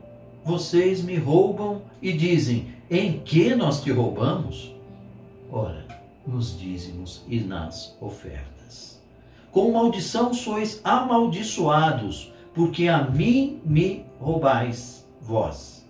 vocês 0.43 1.03
me 1.03 1.15
roubam 1.15 1.83
e 2.01 2.11
dizem: 2.13 2.73
Em 2.89 3.19
que 3.19 3.55
nós 3.55 3.81
te 3.81 3.91
roubamos? 3.91 4.73
Ora, 5.51 5.85
nos 6.25 6.57
dízimos 6.57 7.23
e 7.27 7.39
nas 7.39 7.95
ofertas. 8.01 9.01
Com 9.51 9.71
maldição 9.71 10.33
sois 10.33 10.81
amaldiçoados, 10.83 12.33
porque 12.55 12.87
a 12.87 13.03
mim 13.03 13.61
me 13.63 14.03
roubais, 14.19 15.05
vós, 15.21 15.85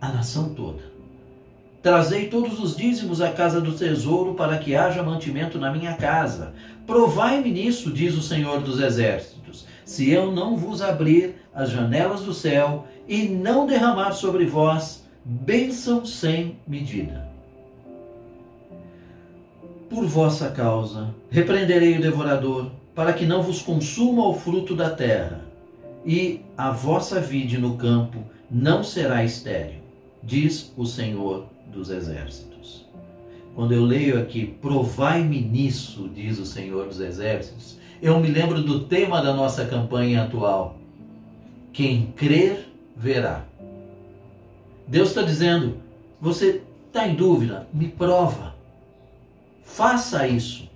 a 0.00 0.08
nação 0.08 0.52
toda. 0.52 0.92
Trazei 1.80 2.28
todos 2.28 2.58
os 2.58 2.76
dízimos 2.76 3.20
à 3.20 3.30
casa 3.30 3.60
do 3.60 3.72
tesouro, 3.72 4.34
para 4.34 4.58
que 4.58 4.74
haja 4.74 5.02
mantimento 5.02 5.58
na 5.58 5.70
minha 5.70 5.94
casa. 5.94 6.54
Provai-me 6.86 7.50
nisso, 7.50 7.92
diz 7.92 8.16
o 8.16 8.22
Senhor 8.22 8.62
dos 8.62 8.80
Exércitos, 8.80 9.66
se 9.84 10.10
eu 10.10 10.32
não 10.32 10.56
vos 10.56 10.80
abrir 10.80 11.43
as 11.54 11.70
janelas 11.70 12.22
do 12.22 12.34
céu 12.34 12.86
e 13.06 13.28
não 13.28 13.66
derramar 13.66 14.12
sobre 14.12 14.44
vós 14.44 15.04
bênção 15.24 16.04
sem 16.04 16.58
medida. 16.66 17.28
Por 19.88 20.06
vossa 20.06 20.50
causa, 20.50 21.14
repreenderei 21.30 21.96
o 21.96 22.02
devorador, 22.02 22.70
para 22.94 23.12
que 23.12 23.26
não 23.26 23.42
vos 23.42 23.62
consuma 23.62 24.26
o 24.26 24.34
fruto 24.34 24.74
da 24.74 24.90
terra, 24.90 25.44
e 26.04 26.40
a 26.56 26.70
vossa 26.70 27.20
vide 27.20 27.58
no 27.58 27.76
campo 27.76 28.18
não 28.50 28.84
será 28.84 29.24
estéril, 29.24 29.80
diz 30.22 30.72
o 30.76 30.84
Senhor 30.84 31.46
dos 31.72 31.90
Exércitos. 31.90 32.86
Quando 33.54 33.72
eu 33.72 33.84
leio 33.84 34.20
aqui, 34.20 34.46
provai-me 34.60 35.40
nisso, 35.40 36.10
diz 36.12 36.38
o 36.38 36.46
Senhor 36.46 36.86
dos 36.88 37.00
Exércitos, 37.00 37.78
eu 38.02 38.18
me 38.20 38.28
lembro 38.28 38.62
do 38.62 38.80
tema 38.80 39.22
da 39.22 39.32
nossa 39.32 39.64
campanha 39.64 40.24
atual, 40.24 40.76
quem 41.74 42.12
crer, 42.16 42.72
verá. 42.96 43.44
Deus 44.86 45.08
está 45.08 45.22
dizendo: 45.22 45.78
você 46.20 46.62
está 46.86 47.06
em 47.06 47.16
dúvida? 47.16 47.66
Me 47.74 47.88
prova. 47.88 48.54
Faça 49.62 50.26
isso. 50.26 50.70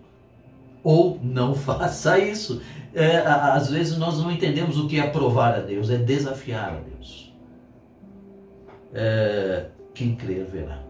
Ou 0.83 1.19
não 1.23 1.55
faça 1.57 2.19
isso. 2.19 2.61
É, 2.93 3.19
às 3.19 3.71
vezes 3.71 3.97
nós 3.97 4.19
não 4.19 4.31
entendemos 4.31 4.77
o 4.77 4.89
que 4.89 4.99
é 4.99 5.07
provar 5.07 5.55
a 5.55 5.61
Deus, 5.61 5.89
é 5.89 5.97
desafiar 5.97 6.75
a 6.75 6.81
Deus. 6.81 7.33
É, 8.93 9.67
quem 9.95 10.17
crer, 10.17 10.47
verá. 10.47 10.83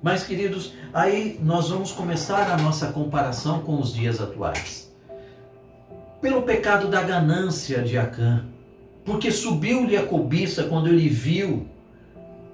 Mas, 0.00 0.22
queridos, 0.22 0.74
aí 0.94 1.40
nós 1.42 1.70
vamos 1.70 1.90
começar 1.90 2.52
a 2.52 2.56
nossa 2.56 2.92
comparação 2.92 3.62
com 3.62 3.80
os 3.80 3.92
dias 3.92 4.20
atuais. 4.20 4.94
Pelo 6.20 6.42
pecado 6.42 6.86
da 6.86 7.02
ganância 7.02 7.82
de 7.82 7.98
Acã, 7.98 8.44
porque 9.08 9.32
subiu-lhe 9.32 9.96
a 9.96 10.04
cobiça 10.04 10.64
quando 10.64 10.88
ele 10.88 11.08
viu 11.08 11.66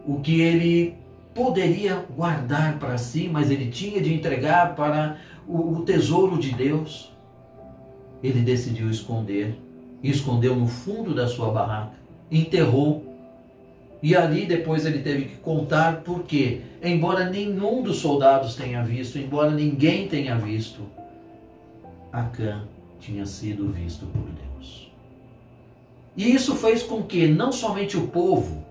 o 0.07 0.21
que 0.21 0.41
ele 0.41 0.95
poderia 1.35 1.97
guardar 2.17 2.79
para 2.79 2.97
si, 2.97 3.29
mas 3.29 3.51
ele 3.51 3.73
tinha 3.73 4.01
de 4.01 4.15
entregar 4.15 4.77
para 4.77 5.19
o, 5.49 5.83
tesouro 5.83 6.39
de 6.39 6.53
Deus. 6.53 7.13
Ele 8.23 8.41
decidiu 8.41 8.89
esconder, 8.89 9.59
escondeu 10.01 10.55
no 10.55 10.69
fundo 10.69 11.13
da 11.13 11.27
sua 11.27 11.51
barraca, 11.51 11.95
enterrou. 12.31 13.05
E 14.01 14.15
ali 14.15 14.47
depois 14.47 14.87
ele 14.87 15.01
teve 15.01 15.25
que 15.25 15.37
contar 15.39 16.03
porque, 16.03 16.61
embora 16.81 17.29
nenhum 17.29 17.83
dos 17.83 17.97
soldados 17.97 18.55
tenha 18.55 18.81
visto, 18.81 19.19
embora 19.19 19.51
ninguém 19.51 20.07
tenha 20.07 20.37
visto, 20.37 20.83
Acã 22.13 22.63
tinha 23.01 23.27
sido 23.27 23.69
visto 23.71 24.07
por 24.07 24.23
Deus. 24.23 24.54
E 26.17 26.33
isso 26.33 26.55
fez 26.55 26.83
com 26.83 27.03
que 27.03 27.27
não 27.27 27.51
somente 27.51 27.97
o 27.97 28.07
povo 28.07 28.65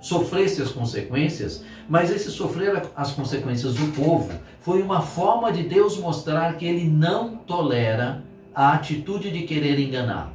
sofresse 0.00 0.62
as 0.62 0.70
consequências, 0.70 1.64
mas 1.88 2.10
esse 2.10 2.30
sofrer 2.30 2.82
as 2.96 3.12
consequências 3.12 3.74
do 3.74 3.92
povo 3.92 4.30
foi 4.60 4.82
uma 4.82 5.02
forma 5.02 5.52
de 5.52 5.62
Deus 5.62 5.98
mostrar 5.98 6.56
que 6.56 6.64
ele 6.64 6.84
não 6.84 7.36
tolera 7.36 8.24
a 8.54 8.72
atitude 8.72 9.30
de 9.30 9.42
querer 9.42 9.78
enganá-lo. 9.78 10.32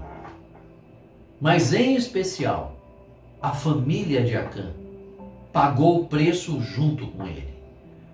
Mas 1.40 1.74
em 1.74 1.96
especial, 1.96 2.76
a 3.42 3.52
família 3.52 4.24
de 4.24 4.36
Acã 4.36 4.72
pagou 5.52 6.02
o 6.02 6.06
preço 6.06 6.62
junto 6.62 7.08
com 7.08 7.26
ele. 7.26 7.54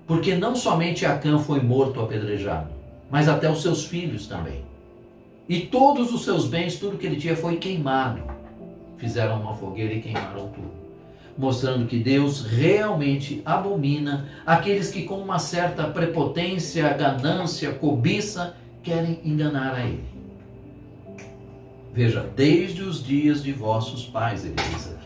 Porque 0.06 0.36
não 0.36 0.56
somente 0.56 1.06
Acã 1.06 1.38
foi 1.40 1.62
morto 1.62 2.02
apedrejado, 2.02 2.70
mas 3.10 3.28
até 3.28 3.50
os 3.50 3.62
seus 3.62 3.86
filhos 3.86 4.28
também. 4.28 4.71
E 5.48 5.62
todos 5.62 6.14
os 6.14 6.24
seus 6.24 6.48
bens, 6.48 6.78
tudo 6.78 6.98
que 6.98 7.06
ele 7.06 7.18
tinha 7.18 7.36
foi 7.36 7.58
queimado. 7.58 8.22
fizeram 8.98 9.42
uma 9.42 9.56
fogueira 9.56 9.94
e 9.94 10.02
queimaram 10.02 10.50
tudo. 10.50 10.72
Mostrando 11.38 11.88
que 11.88 11.98
Deus 11.98 12.46
realmente 12.46 13.42
abomina 13.44 14.30
aqueles 14.46 14.92
que, 14.92 15.04
com 15.04 15.16
uma 15.16 15.40
certa 15.40 15.86
prepotência, 15.86 16.94
ganância, 16.94 17.72
cobiça, 17.74 18.56
querem 18.84 19.20
enganar 19.24 19.76
a 19.76 19.86
Ele. 19.86 20.04
Veja, 21.94 22.30
desde 22.36 22.84
os 22.84 23.04
dias 23.04 23.44
de 23.44 23.52
vossos 23.52 24.06
pais, 24.06 24.46
ele 24.46 24.56
diz 24.56 24.88
aqui. 24.88 25.02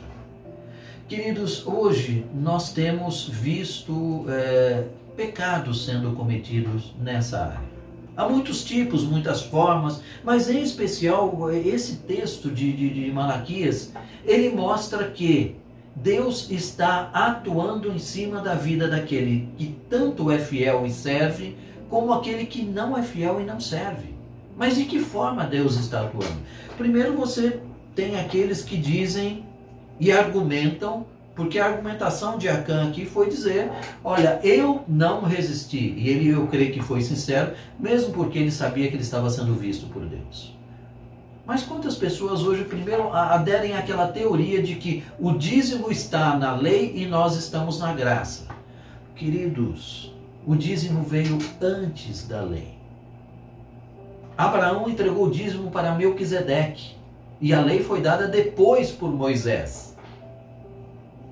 Queridos, 1.08 1.66
hoje 1.66 2.26
nós 2.34 2.74
temos 2.74 3.28
visto 3.28 4.26
é, 4.30 4.86
pecados 5.16 5.86
sendo 5.86 6.12
cometidos 6.12 6.94
nessa 7.00 7.44
área. 7.46 7.75
Há 8.18 8.30
muitos 8.30 8.64
tipos, 8.64 9.04
muitas 9.04 9.42
formas, 9.42 10.02
mas 10.24 10.50
em 10.50 10.62
especial 10.62 11.52
esse 11.52 11.98
texto 11.98 12.50
de, 12.50 12.72
de, 12.72 12.90
de 12.90 13.12
Malaquias, 13.12 13.92
ele 14.26 14.50
mostra 14.50 15.10
que 15.10 15.58
Deus 15.96 16.50
está 16.50 17.10
atuando 17.14 17.92
em 17.92 18.00
cima 18.00 18.42
da 18.42 18.54
vida 18.54 18.88
daquele 18.88 19.50
que 19.58 19.76
tanto 19.90 20.32
é 20.32 20.38
fiel 20.38 20.86
e 20.86 20.92
serve, 20.92 21.58
como 21.90 22.14
aquele 22.14 22.46
que 22.46 22.64
não 22.64 22.98
é 22.98 23.04
fiel 23.04 23.42
e 23.42 23.44
não 23.44 23.60
serve. 23.60 24.16
Mas 24.58 24.76
de 24.76 24.86
que 24.86 25.00
forma 25.00 25.46
Deus 25.46 25.78
está 25.78 26.02
atuando? 26.02 26.38
Primeiro 26.78 27.14
você 27.14 27.60
tem 27.94 28.20
aqueles 28.20 28.62
que 28.62 28.78
dizem 28.78 29.46
e 30.00 30.12
argumentam 30.12 31.06
porque 31.36 31.60
a 31.60 31.66
argumentação 31.66 32.38
de 32.38 32.48
Acã 32.48 32.88
aqui 32.88 33.06
foi 33.06 33.30
dizer: 33.30 33.70
olha, 34.04 34.40
eu 34.44 34.84
não 34.88 35.22
resisti. 35.22 35.94
E 35.98 36.10
ele, 36.10 36.30
eu 36.30 36.48
creio 36.48 36.72
que 36.72 36.82
foi 36.82 37.02
sincero, 37.02 37.54
mesmo 37.78 38.14
porque 38.14 38.40
ele 38.40 38.52
sabia 38.52 38.88
que 38.88 38.96
ele 38.96 39.04
estava 39.04 39.30
sendo 39.30 39.54
visto 39.54 39.88
por 39.88 40.06
Deus. 40.06 40.56
Mas 41.46 41.62
quantas 41.62 41.96
pessoas 41.96 42.42
hoje, 42.42 42.64
primeiro, 42.64 43.14
aderem 43.14 43.76
àquela 43.76 44.08
teoria 44.08 44.64
de 44.64 44.76
que 44.76 45.04
o 45.20 45.34
dízimo 45.34 45.92
está 45.92 46.36
na 46.36 46.56
lei 46.56 46.94
e 46.96 47.06
nós 47.06 47.36
estamos 47.36 47.80
na 47.80 47.94
graça? 47.94 48.48
Queridos, 49.16 50.12
o 50.48 50.56
dízimo 50.56 51.04
veio 51.04 51.38
antes 51.62 52.28
da 52.28 52.42
lei. 52.42 52.74
Abraão 54.38 54.90
entregou 54.90 55.28
o 55.28 55.32
dízimo 55.32 55.70
para 55.70 55.94
Melquisedeque 55.94 56.96
e 57.40 57.54
a 57.54 57.62
lei 57.62 57.84
foi 57.84 58.02
dada 58.02 58.28
depois 58.28 58.92
por 58.92 59.12
Moisés. 59.12 59.95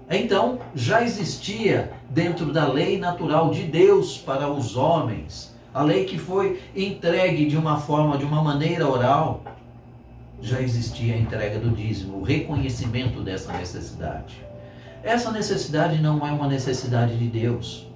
Então, 0.10 0.60
já 0.76 1.04
existia 1.04 1.92
dentro 2.10 2.52
da 2.52 2.68
lei 2.68 3.00
natural 3.00 3.52
de 3.52 3.64
Deus 3.64 4.18
para 4.18 4.50
os 4.50 4.76
homens, 4.76 5.54
a 5.74 5.82
lei 5.82 6.06
que 6.06 6.18
foi 6.18 6.62
entregue 6.76 7.46
de 7.46 7.58
uma 7.58 7.80
forma, 7.80 8.18
de 8.18 8.26
uma 8.26 8.44
maneira 8.44 8.88
oral, 8.88 9.42
já 10.42 10.62
existia 10.62 11.16
a 11.16 11.18
entrega 11.18 11.58
do 11.58 11.70
dízimo, 11.70 12.18
o 12.18 12.24
reconhecimento 12.24 13.22
dessa 13.22 13.52
necessidade. 13.54 14.36
Essa 15.02 15.32
necessidade 15.32 16.02
não 16.02 16.26
é 16.26 16.32
uma 16.32 16.48
necessidade 16.48 17.18
de 17.18 17.28
Deus. 17.28 17.88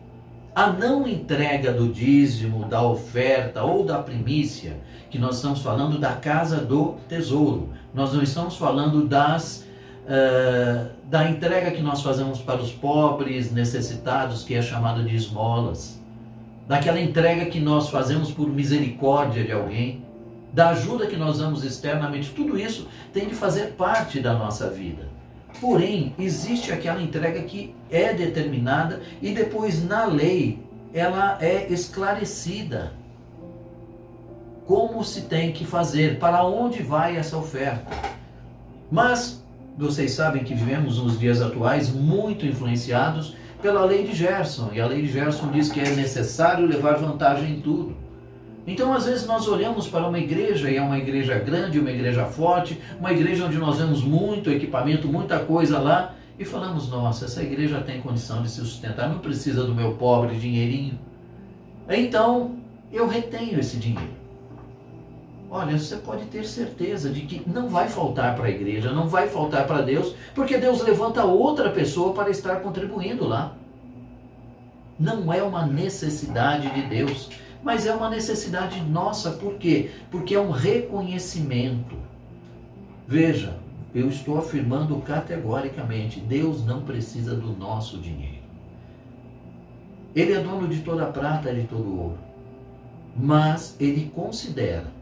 A 0.56 0.72
não 0.72 1.08
entrega 1.08 1.72
do 1.72 1.90
dízimo, 1.90 2.66
da 2.66 2.82
oferta 2.82 3.64
ou 3.64 3.86
da 3.86 4.00
primícia, 4.00 4.78
que 5.10 5.20
nós 5.20 5.36
estamos 5.36 5.62
falando 5.62 6.00
da 6.00 6.14
casa 6.14 6.58
do 6.58 6.96
tesouro, 7.08 7.70
nós 7.94 8.14
não 8.14 8.24
estamos 8.24 8.56
falando 8.56 9.06
das 9.06 9.67
uh, 10.08 10.90
da 11.04 11.30
entrega 11.30 11.72
que 11.72 11.82
nós 11.82 12.02
fazemos 12.02 12.40
para 12.40 12.62
os 12.62 12.72
pobres, 12.72 13.52
necessitados, 13.52 14.44
que 14.44 14.56
é 14.56 14.62
chamada 14.62 15.04
de 15.04 15.16
esmolas, 15.16 16.02
daquela 16.68 17.00
entrega 17.00 17.46
que 17.46 17.60
nós 17.60 17.90
fazemos 17.90 18.32
por 18.32 18.50
misericórdia 18.50 19.44
de 19.44 19.52
alguém, 19.52 20.06
da 20.52 20.70
ajuda 20.70 21.06
que 21.08 21.16
nós 21.16 21.40
damos 21.40 21.64
externamente, 21.64 22.32
tudo 22.32 22.58
isso 22.58 22.88
tem 23.14 23.28
de 23.28 23.36
fazer 23.36 23.74
parte 23.74 24.20
da 24.20 24.34
nossa 24.34 24.70
vida. 24.70 25.08
Porém, 25.60 26.14
existe 26.18 26.72
aquela 26.72 27.02
entrega 27.02 27.42
que 27.44 27.76
é 27.90 28.14
determinada 28.14 29.02
e 29.22 29.34
depois 29.34 29.84
na 29.84 30.06
lei 30.06 30.60
ela 30.94 31.38
é 31.42 31.72
esclarecida. 31.72 32.94
Como 34.66 35.04
se 35.04 35.22
tem 35.22 35.52
que 35.52 35.66
fazer, 35.66 36.20
para 36.20 36.46
onde 36.46 36.84
vai 36.84 37.16
essa 37.16 37.38
oferta. 37.38 37.90
Mas 38.92 39.44
vocês 39.78 40.12
sabem 40.12 40.44
que 40.44 40.56
vivemos 40.56 40.98
nos 40.98 41.20
dias 41.20 41.42
atuais 41.42 41.94
muito 41.94 42.46
influenciados 42.46 43.36
pela 43.62 43.86
lei 43.86 44.04
de 44.04 44.14
Gerson. 44.14 44.72
E 44.74 44.82
a 44.82 44.88
lei 44.88 45.04
de 45.04 45.12
Gerson 45.12 45.52
diz 45.52 45.70
que 45.70 45.80
é 45.80 45.90
necessário 45.92 46.66
levar 46.66 46.98
vantagem 46.98 47.58
em 47.58 47.62
tudo. 47.62 47.96
Então, 48.66 48.92
às 48.92 49.06
vezes, 49.06 49.26
nós 49.26 49.48
olhamos 49.48 49.88
para 49.88 50.08
uma 50.08 50.20
igreja, 50.20 50.70
e 50.70 50.76
é 50.76 50.82
uma 50.82 50.98
igreja 50.98 51.40
grande, 51.40 51.80
uma 51.80 51.92
igreja 51.92 52.26
forte, 52.26 52.78
uma 53.00 53.14
igreja 53.14 53.46
onde 53.46 53.58
nós 53.58 53.78
vemos 53.78 54.04
muito 54.04 54.52
equipamento, 54.52 55.08
muita 55.08 55.40
coisa 55.40 55.80
lá, 55.80 56.16
e 56.38 56.44
falamos: 56.44 56.90
nossa, 56.90 57.26
essa 57.26 57.42
igreja 57.42 57.80
tem 57.80 58.02
condição 58.02 58.42
de 58.42 58.50
se 58.50 58.60
sustentar, 58.60 59.08
não 59.08 59.20
precisa 59.20 59.64
do 59.64 59.74
meu 59.74 59.94
pobre 59.94 60.36
dinheirinho. 60.36 61.00
Então, 61.88 62.58
eu 62.92 63.08
retenho 63.08 63.58
esse 63.58 63.78
dinheiro. 63.78 64.17
Olha, 65.50 65.78
você 65.78 65.96
pode 65.96 66.26
ter 66.26 66.46
certeza 66.46 67.10
de 67.10 67.22
que 67.22 67.50
não 67.50 67.70
vai 67.70 67.88
faltar 67.88 68.36
para 68.36 68.48
a 68.48 68.50
igreja, 68.50 68.92
não 68.92 69.08
vai 69.08 69.30
faltar 69.30 69.66
para 69.66 69.82
Deus, 69.82 70.14
porque 70.36 70.58
Deus 70.58 70.82
levanta 70.82 71.24
outra 71.24 71.70
pessoa 71.70 72.14
para 72.14 72.30
estar 72.30 72.58
contribuindo 72.58 73.26
lá. 73.26 73.56
Não 75.00 75.32
é 75.32 75.42
uma 75.42 75.66
necessidade 75.66 76.70
de 76.72 76.82
Deus, 76.90 77.30
mas 77.64 77.86
é 77.86 77.94
uma 77.94 78.10
necessidade 78.10 78.82
nossa. 78.82 79.32
Por 79.32 79.54
quê? 79.56 79.92
Porque 80.12 80.36
é 80.36 80.40
um 80.40 80.52
reconhecimento. 80.52 81.96
Veja, 83.08 83.58
eu 83.96 84.10
estou 84.10 84.38
afirmando 84.38 84.98
categoricamente: 84.98 86.20
Deus 86.20 86.66
não 86.66 86.82
precisa 86.82 87.36
do 87.36 87.56
nosso 87.56 88.00
dinheiro. 88.00 88.38
Ele 90.14 90.34
é 90.34 90.40
dono 90.42 90.68
de 90.68 90.82
toda 90.82 91.04
a 91.04 91.12
prata 91.12 91.52
e 91.52 91.62
de 91.62 91.68
todo 91.68 91.88
o 91.88 92.00
ouro. 92.00 92.18
Mas 93.16 93.78
ele 93.80 94.12
considera 94.14 94.97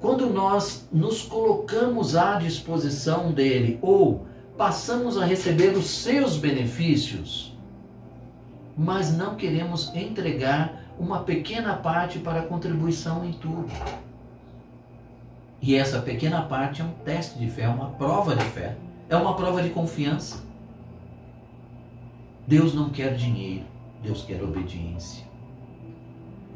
quando 0.00 0.28
nós 0.28 0.88
nos 0.92 1.22
colocamos 1.22 2.14
à 2.16 2.36
disposição 2.36 3.32
dele 3.32 3.78
ou 3.80 4.26
passamos 4.56 5.18
a 5.18 5.24
receber 5.24 5.76
os 5.76 5.86
seus 5.86 6.36
benefícios, 6.36 7.56
mas 8.76 9.16
não 9.16 9.36
queremos 9.36 9.94
entregar 9.94 10.84
uma 10.98 11.20
pequena 11.20 11.74
parte 11.76 12.18
para 12.18 12.42
contribuição 12.42 13.24
em 13.24 13.32
tudo. 13.32 13.70
E 15.60 15.74
essa 15.74 16.00
pequena 16.00 16.42
parte 16.42 16.82
é 16.82 16.84
um 16.84 16.92
teste 17.04 17.38
de 17.38 17.50
fé, 17.50 17.62
é 17.62 17.68
uma 17.68 17.90
prova 17.90 18.36
de 18.36 18.44
fé, 18.44 18.76
é 19.08 19.16
uma 19.16 19.34
prova 19.34 19.62
de 19.62 19.70
confiança. 19.70 20.44
Deus 22.46 22.74
não 22.74 22.90
quer 22.90 23.14
dinheiro, 23.14 23.64
Deus 24.02 24.22
quer 24.22 24.42
obediência. 24.42 25.25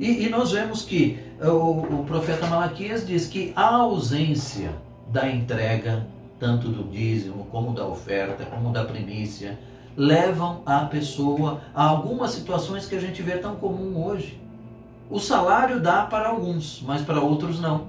E, 0.01 0.25
e 0.25 0.29
nós 0.31 0.53
vemos 0.53 0.81
que 0.81 1.19
o, 1.39 2.01
o 2.01 2.05
profeta 2.07 2.47
Malaquias 2.47 3.07
diz 3.07 3.27
que 3.27 3.53
a 3.55 3.77
ausência 3.77 4.71
da 5.13 5.29
entrega, 5.29 6.07
tanto 6.39 6.69
do 6.69 6.85
dízimo, 6.91 7.47
como 7.51 7.75
da 7.75 7.87
oferta, 7.87 8.47
como 8.47 8.73
da 8.73 8.83
primícia, 8.83 9.59
levam 9.95 10.63
a 10.65 10.87
pessoa 10.87 11.61
a 11.75 11.85
algumas 11.85 12.31
situações 12.31 12.87
que 12.87 12.95
a 12.95 13.01
gente 13.01 13.21
vê 13.21 13.37
tão 13.37 13.57
comum 13.57 14.03
hoje. 14.03 14.41
O 15.11 15.19
salário 15.19 15.79
dá 15.81 16.07
para 16.07 16.31
alguns, 16.31 16.83
mas 16.87 17.03
para 17.03 17.21
outros 17.21 17.61
não. 17.61 17.89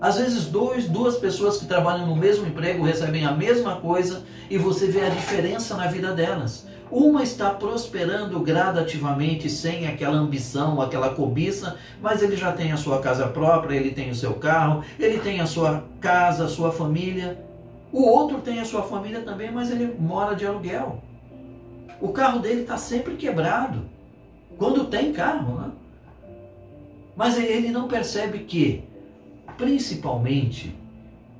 Às 0.00 0.16
vezes 0.16 0.44
dois, 0.44 0.88
duas 0.88 1.16
pessoas 1.16 1.56
que 1.56 1.66
trabalham 1.66 2.06
no 2.06 2.14
mesmo 2.14 2.46
emprego 2.46 2.84
recebem 2.84 3.26
a 3.26 3.32
mesma 3.32 3.76
coisa 3.76 4.22
e 4.48 4.56
você 4.56 4.86
vê 4.86 5.00
a 5.00 5.08
diferença 5.08 5.76
na 5.76 5.88
vida 5.88 6.12
delas. 6.12 6.68
Uma 6.90 7.22
está 7.22 7.50
prosperando 7.50 8.40
gradativamente, 8.40 9.50
sem 9.50 9.86
aquela 9.86 10.16
ambição, 10.16 10.80
aquela 10.80 11.10
cobiça, 11.10 11.76
mas 12.00 12.22
ele 12.22 12.36
já 12.36 12.52
tem 12.52 12.72
a 12.72 12.76
sua 12.76 13.00
casa 13.00 13.26
própria, 13.26 13.76
ele 13.76 13.90
tem 13.90 14.10
o 14.10 14.14
seu 14.14 14.34
carro, 14.34 14.82
ele 14.98 15.18
tem 15.18 15.40
a 15.40 15.46
sua 15.46 15.84
casa, 16.00 16.44
a 16.44 16.48
sua 16.48 16.72
família. 16.72 17.44
O 17.92 18.02
outro 18.02 18.40
tem 18.40 18.60
a 18.60 18.64
sua 18.64 18.82
família 18.82 19.20
também, 19.20 19.50
mas 19.50 19.70
ele 19.70 19.94
mora 19.98 20.34
de 20.34 20.46
aluguel. 20.46 21.02
O 22.00 22.08
carro 22.08 22.38
dele 22.38 22.62
está 22.62 22.78
sempre 22.78 23.16
quebrado. 23.16 23.82
Quando 24.56 24.84
tem 24.86 25.12
carro, 25.12 25.60
né? 25.60 25.70
Mas 27.14 27.36
ele 27.36 27.70
não 27.70 27.88
percebe 27.88 28.40
que, 28.40 28.84
principalmente, 29.56 30.74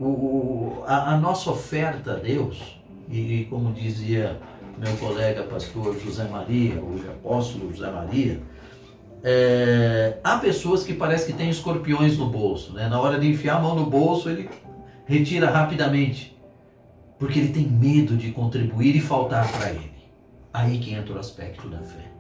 o, 0.01 0.83
a, 0.87 1.15
a 1.15 1.17
nossa 1.17 1.51
oferta 1.51 2.13
a 2.13 2.17
Deus, 2.17 2.81
e 3.11 3.47
como 3.49 3.73
dizia 3.73 4.39
meu 4.79 4.97
colega 4.97 5.43
pastor 5.43 5.99
José 5.99 6.25
Maria, 6.25 6.81
hoje 6.81 7.09
apóstolo 7.09 7.73
José 7.73 7.91
Maria, 7.91 8.41
é, 9.25 10.19
há 10.23 10.39
pessoas 10.39 10.85
que 10.85 10.95
parece 10.95 11.27
que 11.27 11.37
têm 11.37 11.51
escorpiões 11.51 12.17
no 12.17 12.29
bolso. 12.29 12.73
Né? 12.73 12.89
Na 12.89 13.01
hora 13.01 13.19
de 13.19 13.29
enfiar 13.29 13.57
a 13.57 13.61
mão 13.61 13.75
no 13.75 13.87
bolso, 13.87 14.31
ele 14.31 14.49
retira 15.05 15.51
rapidamente, 15.51 16.37
porque 17.19 17.41
ele 17.41 17.53
tem 17.53 17.67
medo 17.67 18.17
de 18.17 18.31
contribuir 18.31 18.95
e 18.95 19.01
faltar 19.01 19.51
para 19.51 19.71
ele. 19.71 19.99
Aí 20.53 20.79
que 20.79 20.95
entra 20.95 21.15
o 21.15 21.19
aspecto 21.19 21.69
da 21.69 21.79
fé. 21.79 22.11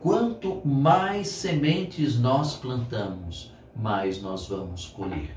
Quanto 0.00 0.66
mais 0.66 1.28
sementes 1.28 2.18
nós 2.18 2.56
plantamos, 2.56 3.52
mais 3.76 4.20
nós 4.20 4.48
vamos 4.48 4.86
colher. 4.86 5.36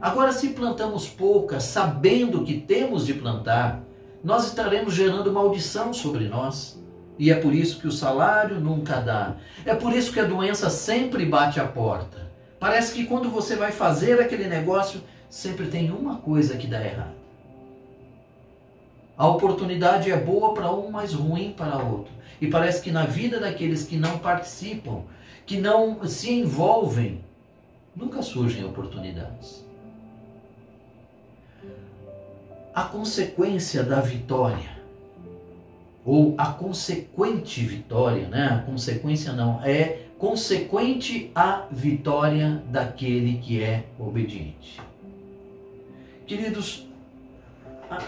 Agora, 0.00 0.32
se 0.32 0.50
plantamos 0.50 1.08
poucas, 1.08 1.62
sabendo 1.62 2.44
que 2.44 2.60
temos 2.60 3.06
de 3.06 3.14
plantar, 3.14 3.82
nós 4.24 4.46
estaremos 4.46 4.94
gerando 4.94 5.30
maldição 5.30 5.92
sobre 5.92 6.26
nós. 6.26 6.82
E 7.18 7.30
é 7.30 7.34
por 7.34 7.54
isso 7.54 7.78
que 7.78 7.86
o 7.86 7.92
salário 7.92 8.58
nunca 8.58 8.98
dá. 8.98 9.36
É 9.66 9.74
por 9.74 9.92
isso 9.92 10.12
que 10.12 10.18
a 10.18 10.24
doença 10.24 10.70
sempre 10.70 11.26
bate 11.26 11.60
à 11.60 11.66
porta. 11.66 12.26
Parece 12.58 12.94
que 12.94 13.04
quando 13.04 13.30
você 13.30 13.54
vai 13.54 13.70
fazer 13.70 14.18
aquele 14.18 14.48
negócio, 14.48 15.00
sempre 15.28 15.66
tem 15.66 15.92
uma 15.92 16.16
coisa 16.16 16.56
que 16.56 16.66
dá 16.66 16.82
errado. 16.82 17.14
A 19.16 19.28
oportunidade 19.28 20.10
é 20.10 20.16
boa 20.16 20.54
para 20.54 20.72
um, 20.72 20.90
mas 20.90 21.12
ruim 21.12 21.52
para 21.56 21.78
outro. 21.84 22.12
E 22.40 22.48
parece 22.48 22.82
que 22.82 22.90
na 22.90 23.04
vida 23.04 23.38
daqueles 23.38 23.84
que 23.84 23.96
não 23.96 24.18
participam, 24.18 25.02
que 25.46 25.58
não 25.58 26.04
se 26.08 26.32
envolvem, 26.32 27.22
nunca 27.94 28.22
surgem 28.22 28.64
oportunidades. 28.64 29.63
A 32.74 32.82
consequência 32.82 33.82
da 33.82 34.00
vitória, 34.00 34.74
ou 36.04 36.34
a 36.36 36.46
consequente 36.46 37.60
vitória, 37.64 38.28
né? 38.28 38.48
A 38.48 38.58
consequência 38.58 39.32
não, 39.32 39.62
é 39.62 40.00
consequente 40.18 41.30
à 41.34 41.66
vitória 41.70 42.62
daquele 42.70 43.38
que 43.38 43.62
é 43.62 43.84
obediente. 43.98 44.80
Queridos, 46.26 46.86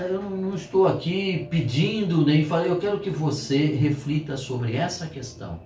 eu 0.01 0.23
não 0.23 0.55
estou 0.55 0.89
aqui 0.89 1.47
pedindo 1.51 2.25
nem 2.25 2.45
falei, 2.45 2.71
eu 2.71 2.79
quero 2.79 2.99
que 2.99 3.11
você 3.11 3.67
reflita 3.67 4.37
sobre 4.37 4.75
essa 4.75 5.07
questão 5.07 5.61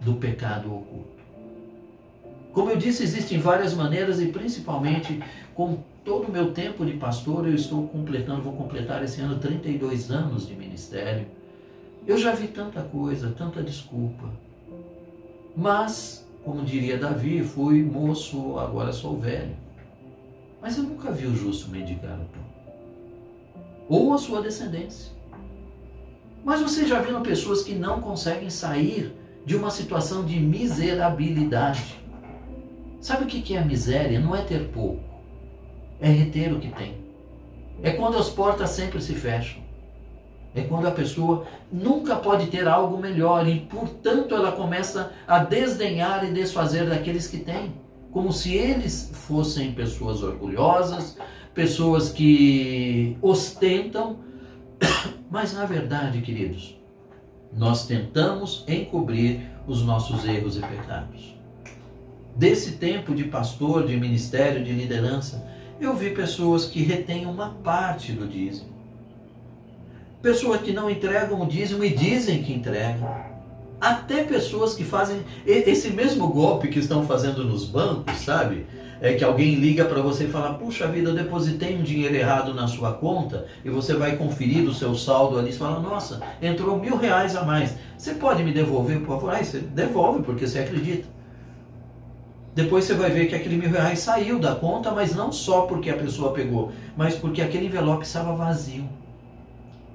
do 0.00 0.14
pecado 0.14 0.74
oculto. 0.74 1.14
Como 2.52 2.70
eu 2.70 2.76
disse, 2.76 3.02
existem 3.02 3.38
várias 3.38 3.74
maneiras 3.74 4.20
e 4.20 4.26
principalmente 4.26 5.20
com 5.54 5.78
todo 6.04 6.28
o 6.28 6.32
meu 6.32 6.52
tempo 6.52 6.84
de 6.84 6.94
pastor, 6.94 7.46
eu 7.46 7.54
estou 7.54 7.88
completando, 7.88 8.42
vou 8.42 8.52
completar 8.52 9.02
esse 9.02 9.20
ano 9.20 9.38
32 9.38 10.10
anos 10.10 10.46
de 10.46 10.54
ministério. 10.54 11.26
Eu 12.06 12.18
já 12.18 12.32
vi 12.32 12.48
tanta 12.48 12.82
coisa, 12.82 13.34
tanta 13.36 13.62
desculpa. 13.62 14.28
Mas, 15.56 16.28
como 16.44 16.64
diria 16.64 16.98
Davi, 16.98 17.42
fui 17.42 17.82
moço, 17.82 18.58
agora 18.58 18.92
sou 18.92 19.16
velho. 19.18 19.56
Mas 20.60 20.76
eu 20.76 20.84
nunca 20.84 21.10
vi 21.10 21.26
o 21.26 21.34
justo 21.34 21.70
mendigar 21.70 22.18
o 22.20 22.24
pão 22.24 22.44
ou 23.88 24.12
a 24.14 24.18
sua 24.18 24.40
descendência. 24.40 25.12
Mas 26.44 26.60
você 26.60 26.86
já 26.86 27.00
viu 27.00 27.20
pessoas 27.20 27.62
que 27.62 27.74
não 27.74 28.00
conseguem 28.00 28.50
sair 28.50 29.14
de 29.44 29.56
uma 29.56 29.70
situação 29.70 30.24
de 30.24 30.38
miserabilidade? 30.38 32.00
Sabe 33.00 33.24
o 33.24 33.26
que 33.26 33.54
é 33.54 33.64
miséria? 33.64 34.20
Não 34.20 34.34
é 34.34 34.42
ter 34.42 34.68
pouco, 34.68 35.02
é 36.00 36.08
reter 36.08 36.52
o 36.52 36.60
que 36.60 36.68
tem. 36.68 36.96
É 37.82 37.92
quando 37.92 38.16
as 38.16 38.28
portas 38.28 38.70
sempre 38.70 39.00
se 39.00 39.14
fecham. 39.14 39.62
É 40.54 40.62
quando 40.62 40.86
a 40.86 40.92
pessoa 40.92 41.46
nunca 41.72 42.14
pode 42.14 42.46
ter 42.46 42.68
algo 42.68 42.96
melhor 42.96 43.46
e, 43.48 43.60
portanto, 43.60 44.34
ela 44.34 44.52
começa 44.52 45.12
a 45.26 45.40
desdenhar 45.40 46.24
e 46.24 46.32
desfazer 46.32 46.88
daqueles 46.88 47.26
que 47.26 47.38
têm, 47.38 47.74
como 48.12 48.32
se 48.32 48.54
eles 48.54 49.10
fossem 49.12 49.72
pessoas 49.72 50.22
orgulhosas, 50.22 51.18
pessoas 51.52 52.10
que 52.10 53.18
ostentam, 53.20 54.18
mas 55.28 55.52
na 55.52 55.66
verdade, 55.66 56.20
queridos, 56.20 56.78
nós 57.52 57.86
tentamos 57.86 58.64
encobrir 58.68 59.40
os 59.66 59.82
nossos 59.82 60.24
erros 60.24 60.56
e 60.56 60.60
pecados. 60.60 61.34
Desse 62.36 62.72
tempo 62.72 63.14
de 63.14 63.24
pastor, 63.24 63.86
de 63.86 63.96
ministério, 63.96 64.64
de 64.64 64.72
liderança, 64.72 65.44
eu 65.80 65.94
vi 65.94 66.10
pessoas 66.10 66.64
que 66.66 66.82
retêm 66.82 67.26
uma 67.26 67.50
parte 67.62 68.12
do 68.12 68.26
dízimo. 68.26 68.72
Pessoas 70.22 70.62
que 70.62 70.72
não 70.72 70.88
entregam 70.88 71.42
o 71.42 71.46
dízimo 71.46 71.84
e 71.84 71.90
dizem 71.90 72.42
que 72.42 72.52
entregam. 72.52 73.14
Até 73.80 74.24
pessoas 74.24 74.74
que 74.74 74.84
fazem 74.84 75.22
esse 75.44 75.90
mesmo 75.90 76.28
golpe 76.28 76.68
que 76.68 76.78
estão 76.78 77.06
fazendo 77.06 77.44
nos 77.44 77.66
bancos, 77.66 78.16
sabe? 78.18 78.66
é 79.04 79.12
que 79.12 79.22
alguém 79.22 79.56
liga 79.56 79.84
para 79.84 80.00
você 80.00 80.24
e 80.24 80.28
fala: 80.28 80.54
Puxa 80.54 80.86
vida, 80.86 81.10
eu 81.10 81.14
depositei 81.14 81.76
um 81.76 81.82
dinheiro 81.82 82.14
errado 82.14 82.54
na 82.54 82.66
sua 82.66 82.92
conta 82.92 83.46
e 83.62 83.68
você 83.68 83.92
vai 83.94 84.16
conferir 84.16 84.66
o 84.66 84.72
seu 84.72 84.94
saldo 84.94 85.38
ali 85.38 85.50
e 85.50 85.52
fala: 85.52 85.78
Nossa, 85.78 86.22
entrou 86.40 86.78
mil 86.78 86.96
reais 86.96 87.36
a 87.36 87.44
mais. 87.44 87.76
Você 87.98 88.14
pode 88.14 88.42
me 88.42 88.50
devolver, 88.50 89.00
por 89.00 89.08
favor? 89.08 89.34
Aí 89.34 89.44
você 89.44 89.58
devolve 89.58 90.22
porque 90.22 90.46
você 90.46 90.60
acredita. 90.60 91.13
Depois 92.54 92.84
você 92.84 92.94
vai 92.94 93.10
ver 93.10 93.26
que 93.26 93.34
aquele 93.34 93.56
mil 93.56 93.70
reais 93.70 93.98
saiu 93.98 94.38
da 94.38 94.54
conta, 94.54 94.92
mas 94.92 95.14
não 95.14 95.32
só 95.32 95.62
porque 95.62 95.90
a 95.90 95.96
pessoa 95.96 96.32
pegou, 96.32 96.70
mas 96.96 97.16
porque 97.16 97.42
aquele 97.42 97.66
envelope 97.66 98.04
estava 98.04 98.32
vazio. 98.34 98.88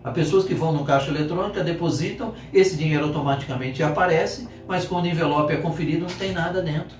Há 0.03 0.11
pessoas 0.11 0.43
que 0.43 0.53
vão 0.53 0.73
no 0.73 0.83
caixa 0.83 1.09
eletrônica, 1.09 1.63
depositam, 1.63 2.33
esse 2.53 2.75
dinheiro 2.75 3.05
automaticamente 3.05 3.81
aparece, 3.81 4.47
mas 4.67 4.85
quando 4.85 5.05
o 5.05 5.07
envelope 5.07 5.53
é 5.53 5.57
conferido, 5.57 6.01
não 6.01 6.15
tem 6.15 6.33
nada 6.33 6.61
dentro. 6.61 6.97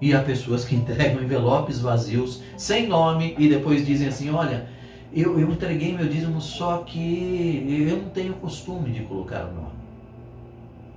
E 0.00 0.14
há 0.14 0.22
pessoas 0.22 0.64
que 0.64 0.74
entregam 0.76 1.22
envelopes 1.22 1.80
vazios, 1.80 2.40
sem 2.56 2.86
nome, 2.86 3.34
e 3.38 3.48
depois 3.48 3.84
dizem 3.84 4.06
assim: 4.06 4.30
olha, 4.30 4.68
eu, 5.12 5.38
eu 5.38 5.50
entreguei 5.50 5.92
meu 5.92 6.06
dízimo, 6.06 6.40
só 6.40 6.78
que 6.78 7.86
eu 7.88 7.96
não 7.96 8.08
tenho 8.10 8.34
costume 8.34 8.92
de 8.92 9.00
colocar 9.02 9.46
o 9.46 9.54
nome. 9.54 9.67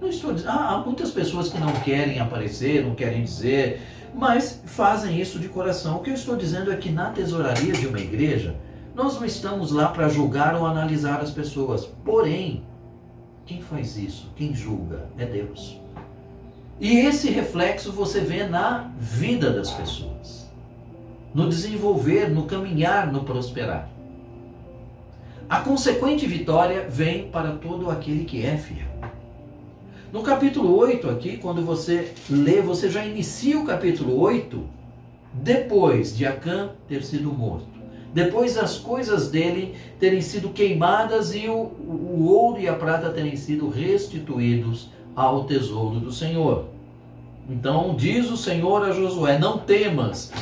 Não 0.01 0.09
estou 0.09 0.33
dizendo, 0.33 0.49
há 0.49 0.81
muitas 0.83 1.11
pessoas 1.11 1.47
que 1.47 1.59
não 1.59 1.71
querem 1.73 2.19
aparecer, 2.19 2.83
não 2.83 2.95
querem 2.95 3.23
dizer, 3.23 3.79
mas 4.15 4.59
fazem 4.65 5.21
isso 5.21 5.37
de 5.37 5.47
coração. 5.47 5.97
O 5.97 5.99
que 5.99 6.09
eu 6.09 6.15
estou 6.15 6.35
dizendo 6.35 6.71
é 6.71 6.75
que 6.75 6.89
na 6.89 7.11
tesouraria 7.11 7.73
de 7.73 7.85
uma 7.85 7.99
igreja, 7.99 8.55
nós 8.95 9.13
não 9.13 9.25
estamos 9.25 9.71
lá 9.71 9.89
para 9.89 10.09
julgar 10.09 10.55
ou 10.55 10.65
analisar 10.65 11.21
as 11.21 11.29
pessoas. 11.29 11.85
Porém, 12.03 12.63
quem 13.45 13.61
faz 13.61 13.95
isso, 13.95 14.31
quem 14.35 14.55
julga, 14.55 15.07
é 15.19 15.25
Deus. 15.25 15.79
E 16.79 16.97
esse 16.97 17.29
reflexo 17.29 17.91
você 17.91 18.21
vê 18.21 18.43
na 18.43 18.89
vida 18.97 19.51
das 19.51 19.69
pessoas, 19.71 20.51
no 21.31 21.47
desenvolver, 21.47 22.27
no 22.27 22.45
caminhar, 22.45 23.11
no 23.11 23.23
prosperar. 23.23 23.87
A 25.47 25.59
consequente 25.59 26.25
vitória 26.25 26.87
vem 26.89 27.29
para 27.29 27.51
todo 27.51 27.91
aquele 27.91 28.25
que 28.25 28.43
é 28.43 28.57
fiel. 28.57 28.90
No 30.11 30.23
capítulo 30.23 30.75
8 30.75 31.09
aqui, 31.09 31.37
quando 31.37 31.65
você 31.65 32.11
lê, 32.29 32.61
você 32.61 32.89
já 32.89 33.05
inicia 33.05 33.57
o 33.57 33.65
capítulo 33.65 34.19
8 34.19 34.61
depois 35.33 36.15
de 36.15 36.25
Acã 36.25 36.71
ter 36.85 37.01
sido 37.05 37.31
morto. 37.31 37.67
Depois 38.13 38.57
as 38.57 38.77
coisas 38.77 39.31
dele 39.31 39.73
terem 40.01 40.21
sido 40.21 40.49
queimadas 40.49 41.33
e 41.33 41.47
o, 41.47 41.53
o 41.53 42.25
ouro 42.25 42.59
e 42.59 42.67
a 42.67 42.73
prata 42.73 43.09
terem 43.09 43.37
sido 43.37 43.69
restituídos 43.69 44.89
ao 45.15 45.45
tesouro 45.45 46.01
do 46.01 46.11
Senhor. 46.11 46.65
Então 47.49 47.95
diz 47.95 48.29
o 48.29 48.35
Senhor 48.35 48.83
a 48.83 48.91
Josué: 48.91 49.39
Não 49.39 49.59
temas, 49.59 50.33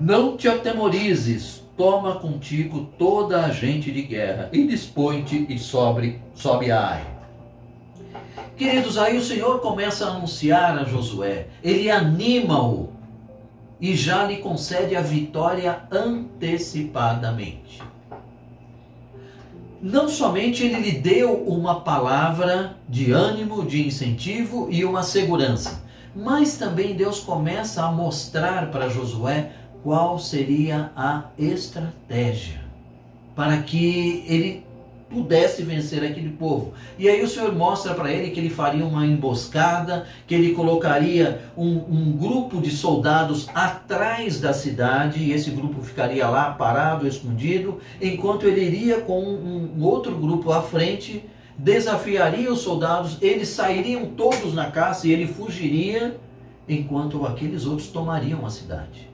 não 0.00 0.36
te 0.36 0.46
atemorizes, 0.46 1.64
toma 1.76 2.20
contigo 2.20 2.88
toda 2.96 3.44
a 3.44 3.50
gente 3.50 3.90
de 3.90 4.02
guerra 4.02 4.48
e 4.52 4.64
dispõe-te 4.64 5.44
e 5.48 5.58
sobre, 5.58 6.20
sobe 6.36 6.70
a 6.70 6.90
Ai. 6.90 7.17
Queridos, 8.56 8.98
aí 8.98 9.16
o 9.16 9.22
Senhor 9.22 9.60
começa 9.60 10.06
a 10.06 10.10
anunciar 10.10 10.76
a 10.78 10.84
Josué, 10.84 11.48
ele 11.62 11.90
anima-o 11.90 12.92
e 13.80 13.94
já 13.94 14.24
lhe 14.24 14.38
concede 14.38 14.96
a 14.96 15.00
vitória 15.00 15.82
antecipadamente. 15.90 17.82
Não 19.80 20.08
somente 20.08 20.64
ele 20.64 20.80
lhe 20.80 20.98
deu 20.98 21.34
uma 21.44 21.80
palavra 21.80 22.76
de 22.88 23.12
ânimo, 23.12 23.64
de 23.64 23.86
incentivo 23.86 24.66
e 24.70 24.84
uma 24.84 25.04
segurança, 25.04 25.84
mas 26.14 26.56
também 26.58 26.96
Deus 26.96 27.20
começa 27.20 27.84
a 27.84 27.92
mostrar 27.92 28.72
para 28.72 28.88
Josué 28.88 29.52
qual 29.84 30.18
seria 30.18 30.90
a 30.96 31.26
estratégia 31.38 32.68
para 33.38 33.62
que 33.62 34.24
ele 34.26 34.66
pudesse 35.08 35.62
vencer 35.62 36.04
aquele 36.04 36.30
povo. 36.30 36.74
E 36.98 37.08
aí 37.08 37.22
o 37.22 37.28
Senhor 37.28 37.54
mostra 37.54 37.94
para 37.94 38.12
ele 38.12 38.30
que 38.30 38.38
ele 38.38 38.50
faria 38.50 38.84
uma 38.84 39.06
emboscada, 39.06 40.06
que 40.26 40.34
ele 40.34 40.52
colocaria 40.52 41.40
um, 41.56 41.76
um, 41.76 42.12
grupo 42.12 42.60
de 42.60 42.70
soldados 42.70 43.48
atrás 43.54 44.40
da 44.40 44.52
cidade, 44.52 45.20
e 45.20 45.32
esse 45.32 45.50
grupo 45.50 45.82
ficaria 45.82 46.28
lá 46.28 46.50
parado, 46.50 47.06
escondido, 47.06 47.78
enquanto 48.00 48.46
ele 48.46 48.62
iria 48.62 49.00
com 49.00 49.22
um, 49.22 49.70
um 49.78 49.84
outro 49.84 50.14
grupo 50.14 50.52
à 50.52 50.62
frente, 50.62 51.24
desafiaria 51.56 52.52
os 52.52 52.60
soldados, 52.60 53.18
eles 53.20 53.48
sairiam 53.48 54.06
todos 54.06 54.54
na 54.54 54.70
caça 54.70 55.08
e 55.08 55.12
ele 55.12 55.26
fugiria, 55.26 56.16
enquanto 56.68 57.24
aqueles 57.24 57.64
outros 57.64 57.88
tomariam 57.88 58.44
a 58.44 58.50
cidade. 58.50 59.08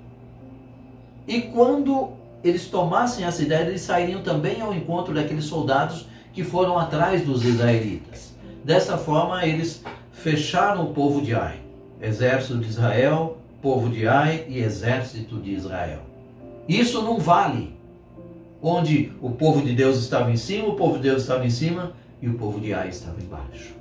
E 1.26 1.40
quando 1.40 2.23
eles 2.44 2.66
tomassem 2.66 3.24
a 3.24 3.32
cidade, 3.32 3.70
eles 3.70 3.80
sairiam 3.80 4.22
também 4.22 4.60
ao 4.60 4.74
encontro 4.74 5.14
daqueles 5.14 5.46
soldados 5.46 6.06
que 6.34 6.44
foram 6.44 6.78
atrás 6.78 7.24
dos 7.24 7.42
israelitas. 7.42 8.34
Dessa 8.62 8.98
forma, 8.98 9.46
eles 9.46 9.82
fecharam 10.12 10.84
o 10.84 10.92
povo 10.92 11.22
de 11.22 11.34
Ai, 11.34 11.60
exército 12.02 12.58
de 12.58 12.68
Israel, 12.68 13.38
povo 13.62 13.88
de 13.88 14.06
Ai 14.06 14.44
e 14.46 14.58
exército 14.58 15.38
de 15.38 15.52
Israel. 15.52 16.00
Isso 16.68 17.00
não 17.00 17.18
vale. 17.18 17.74
Onde 18.62 19.12
o 19.22 19.30
povo 19.30 19.62
de 19.62 19.74
Deus 19.74 19.98
estava 19.98 20.30
em 20.30 20.36
cima, 20.36 20.68
o 20.68 20.76
povo 20.76 20.96
de 20.96 21.02
Deus 21.02 21.22
estava 21.22 21.46
em 21.46 21.50
cima 21.50 21.92
e 22.20 22.28
o 22.28 22.34
povo 22.34 22.60
de 22.60 22.74
Ai 22.74 22.88
estava 22.88 23.20
embaixo. 23.22 23.74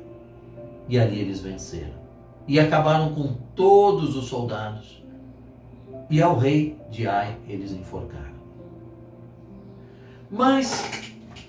E 0.88 0.97
ali 0.97 1.19
eles 1.19 1.41
venceram. 1.41 2.02
E 2.47 2.60
acabaram 2.60 3.13
com 3.13 3.36
todos 3.56 4.15
os 4.15 4.26
soldados. 4.26 5.02
E 6.10 6.21
ao 6.21 6.38
rei 6.38 6.78
de 6.89 7.08
Ai 7.08 7.38
eles 7.47 7.71
enforcaram. 7.71 8.33
Mas, 10.36 10.84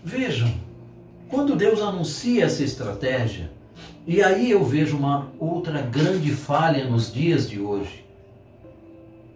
vejam, 0.05 0.53
quando 1.31 1.57
Deus 1.57 1.81
anuncia 1.81 2.45
essa 2.45 2.63
estratégia, 2.63 3.51
e 4.07 4.23
aí 4.23 4.51
eu 4.51 4.63
vejo 4.63 4.99
uma 4.99 5.29
outra 5.41 5.81
grande 5.81 6.31
falha 6.33 6.85
nos 6.85 7.11
dias 7.11 7.49
de 7.49 7.59
hoje. 7.59 8.05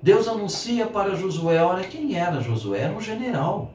Deus 0.03 0.29
anuncia 0.29 0.87
para 0.87 1.17
Josué, 1.17 1.63
olha 1.63 1.89
quem 1.89 2.15
era 2.15 2.43
Josué? 2.43 2.81
Era 2.81 2.93
um 2.93 3.01
general, 3.01 3.71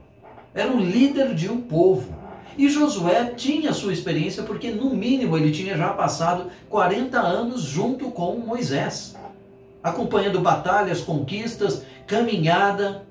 era 0.53 0.71
um 0.71 0.79
líder 0.79 1.33
de 1.33 1.49
um 1.49 1.59
povo. 1.59 2.15
E 2.55 2.69
Josué 2.69 3.33
tinha 3.35 3.73
sua 3.73 3.93
experiência 3.93 4.43
porque, 4.43 4.69
no 4.69 4.91
mínimo, 4.91 5.35
ele 5.35 5.51
tinha 5.51 5.75
já 5.75 5.89
passado 5.89 6.51
40 6.69 7.19
anos 7.19 7.63
junto 7.63 8.11
com 8.11 8.37
Moisés, 8.37 9.15
acompanhando 9.81 10.39
batalhas, 10.39 11.01
conquistas, 11.01 11.81
caminhada. 12.05 13.07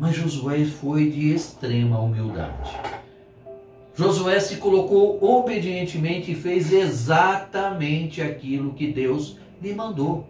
Mas 0.00 0.16
Josué 0.16 0.64
foi 0.64 1.10
de 1.10 1.30
extrema 1.30 2.00
humildade. 2.00 2.70
Josué 3.94 4.40
se 4.40 4.56
colocou 4.56 5.22
obedientemente 5.22 6.32
e 6.32 6.34
fez 6.34 6.72
exatamente 6.72 8.22
aquilo 8.22 8.72
que 8.72 8.90
Deus 8.90 9.36
lhe 9.60 9.74
mandou. 9.74 10.26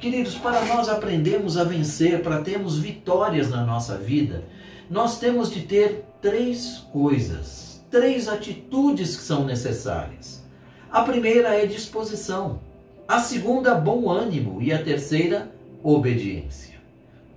Queridos, 0.00 0.34
para 0.34 0.64
nós 0.64 0.88
aprendermos 0.88 1.58
a 1.58 1.64
vencer, 1.64 2.22
para 2.22 2.40
termos 2.40 2.78
vitórias 2.78 3.50
na 3.50 3.66
nossa 3.66 3.98
vida, 3.98 4.44
nós 4.88 5.18
temos 5.18 5.50
de 5.50 5.60
ter 5.60 6.06
três 6.22 6.86
coisas, 6.90 7.84
três 7.90 8.28
atitudes 8.28 9.14
que 9.14 9.22
são 9.24 9.44
necessárias. 9.44 10.42
A 10.90 11.02
primeira 11.02 11.54
é 11.54 11.66
disposição, 11.66 12.60
a 13.06 13.20
segunda, 13.20 13.74
bom 13.74 14.08
ânimo 14.08 14.62
e 14.62 14.72
a 14.72 14.82
terceira, 14.82 15.52
obediência. 15.82 16.75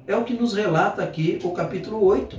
É 0.09 0.17
o 0.17 0.23
que 0.23 0.33
nos 0.33 0.55
relata 0.55 1.03
aqui 1.03 1.39
o 1.43 1.51
capítulo 1.51 2.03
8. 2.03 2.35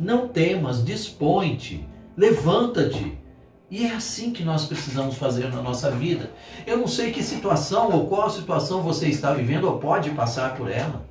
Não 0.00 0.26
temas, 0.26 0.82
dispõe-te, 0.82 1.86
levanta-te. 2.16 3.18
E 3.70 3.84
é 3.84 3.92
assim 3.92 4.30
que 4.32 4.42
nós 4.42 4.64
precisamos 4.64 5.16
fazer 5.16 5.52
na 5.52 5.60
nossa 5.60 5.90
vida. 5.90 6.30
Eu 6.66 6.78
não 6.78 6.88
sei 6.88 7.12
que 7.12 7.22
situação 7.22 7.92
ou 7.92 8.06
qual 8.06 8.30
situação 8.30 8.80
você 8.80 9.08
está 9.08 9.34
vivendo 9.34 9.64
ou 9.64 9.78
pode 9.78 10.08
passar 10.12 10.56
por 10.56 10.70
ela. 10.70 11.06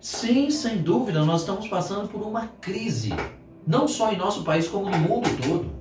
Sim, 0.00 0.48
sem 0.48 0.78
dúvida, 0.78 1.24
nós 1.24 1.40
estamos 1.40 1.66
passando 1.66 2.06
por 2.06 2.22
uma 2.22 2.46
crise, 2.60 3.12
não 3.66 3.88
só 3.88 4.12
em 4.12 4.16
nosso 4.16 4.44
país, 4.44 4.68
como 4.68 4.88
no 4.88 4.96
mundo 4.96 5.28
todo. 5.44 5.72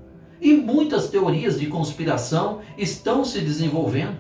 E 0.42 0.56
muitas 0.56 1.08
teorias 1.08 1.60
de 1.60 1.68
conspiração 1.68 2.62
estão 2.76 3.24
se 3.24 3.42
desenvolvendo. 3.42 4.18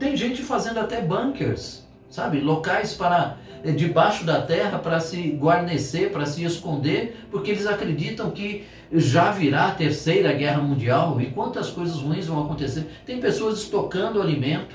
Tem 0.00 0.16
gente 0.16 0.42
fazendo 0.42 0.80
até 0.80 1.00
bunkers, 1.00 1.88
sabe? 2.10 2.40
Locais 2.40 2.92
para 2.92 3.38
eh, 3.64 3.72
debaixo 3.72 4.24
da 4.24 4.42
terra 4.42 4.78
para 4.78 5.00
se 5.00 5.30
guarnecer, 5.30 6.12
para 6.12 6.26
se 6.26 6.44
esconder, 6.44 7.26
porque 7.30 7.50
eles 7.50 7.66
acreditam 7.66 8.30
que 8.30 8.64
já 8.92 9.30
virá 9.30 9.68
a 9.68 9.74
terceira 9.74 10.32
guerra 10.32 10.60
mundial 10.60 11.20
e 11.20 11.26
quantas 11.26 11.70
coisas 11.70 11.96
ruins 11.96 12.26
vão 12.26 12.44
acontecer. 12.44 12.90
Tem 13.06 13.20
pessoas 13.20 13.60
estocando 13.60 14.20
alimento. 14.20 14.74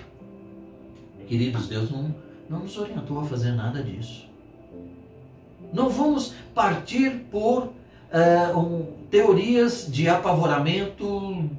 Queridos, 1.28 1.68
Deus 1.68 1.92
não 1.92 2.26
não 2.50 2.60
nos 2.60 2.78
orientou 2.78 3.20
a 3.20 3.26
fazer 3.26 3.52
nada 3.52 3.82
disso. 3.82 4.28
Não 5.74 5.90
vamos 5.90 6.34
partir 6.54 7.26
por 7.32 7.64
uh, 7.64 8.58
um, 8.58 8.86
teorias 9.10 9.88
de 9.90 10.08
apavoramento, 10.08 11.50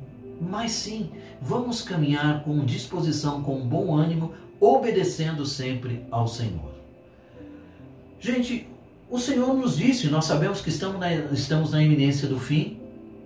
mas 0.41 0.73
sim, 0.73 1.11
vamos 1.41 1.83
caminhar 1.83 2.43
com 2.45 2.65
disposição, 2.65 3.43
com 3.43 3.59
bom 3.61 3.97
ânimo, 3.97 4.33
obedecendo 4.61 5.45
sempre 5.45 6.05
ao 6.11 6.27
Senhor. 6.27 6.75
Gente, 8.19 8.69
o 9.11 9.19
Senhor 9.19 9.55
nos 9.55 9.77
disse, 9.77 10.09
nós 10.09 10.25
sabemos 10.25 10.61
que 10.61 10.69
estamos 10.69 10.99
na, 10.99 11.13
estamos 11.15 11.71
na 11.71 11.83
iminência 11.83 12.29
do 12.29 12.41
fim, 12.41 12.81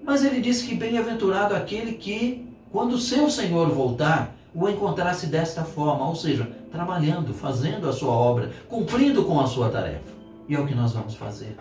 mas 0.04 0.24
ele 0.24 0.40
disse 0.40 0.66
que 0.66 0.74
bem-aventurado 0.74 1.54
aquele 1.54 1.92
que, 1.92 2.46
quando 2.70 2.92
o 2.94 2.98
seu 2.98 3.30
Senhor 3.30 3.68
voltar, 3.70 4.36
o 4.54 4.68
encontrasse 4.68 5.26
desta 5.26 5.64
forma, 5.64 6.08
ou 6.08 6.16
seja, 6.16 6.50
trabalhando, 6.72 7.32
fazendo 7.32 7.88
a 7.88 7.92
sua 7.92 8.12
obra, 8.12 8.50
cumprindo 8.68 9.24
com 9.24 9.40
a 9.40 9.46
sua 9.46 9.68
tarefa. 9.68 10.12
E 10.48 10.54
é 10.54 10.60
o 10.60 10.66
que 10.66 10.74
nós 10.74 10.92
vamos 10.92 11.14
fazer. 11.14 11.56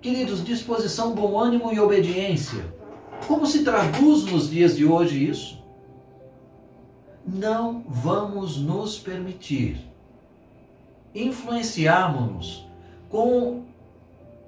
Queridos, 0.00 0.44
disposição, 0.44 1.14
bom 1.14 1.38
ânimo 1.38 1.72
e 1.72 1.80
obediência. 1.80 2.64
Como 3.26 3.46
se 3.46 3.64
traduz 3.64 4.24
nos 4.26 4.48
dias 4.48 4.76
de 4.76 4.84
hoje 4.84 5.28
isso? 5.28 5.57
Não 7.30 7.84
vamos 7.86 8.56
nos 8.56 8.98
permitir 8.98 9.86
influenciarmos-nos 11.14 12.66
com 13.10 13.64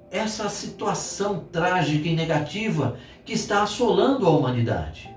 essa 0.09 0.49
situação 0.49 1.43
trágica 1.51 2.07
e 2.07 2.15
negativa 2.15 2.97
que 3.23 3.33
está 3.33 3.61
assolando 3.61 4.25
a 4.25 4.31
humanidade. 4.31 5.13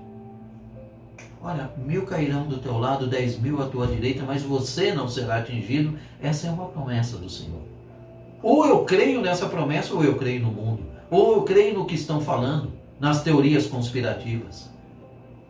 Olha, 1.41 1.71
mil 1.75 2.05
cairão 2.05 2.43
do 2.43 2.59
teu 2.59 2.77
lado, 2.77 3.07
dez 3.07 3.39
mil 3.39 3.59
à 3.59 3.65
tua 3.65 3.87
direita, 3.87 4.23
mas 4.23 4.43
você 4.43 4.93
não 4.93 5.09
será 5.09 5.37
atingido. 5.37 5.97
Essa 6.21 6.47
é 6.47 6.51
uma 6.51 6.67
promessa 6.67 7.17
do 7.17 7.29
Senhor. 7.29 7.61
Ou 8.43 8.67
eu 8.67 8.85
creio 8.85 9.21
nessa 9.21 9.49
promessa, 9.49 9.91
ou 9.95 10.03
eu 10.03 10.15
creio 10.19 10.43
no 10.43 10.51
mundo. 10.51 10.83
Ou 11.09 11.37
eu 11.37 11.41
creio 11.41 11.73
no 11.73 11.85
que 11.85 11.95
estão 11.95 12.21
falando, 12.21 12.73
nas 12.99 13.23
teorias 13.23 13.65
conspirativas. 13.65 14.74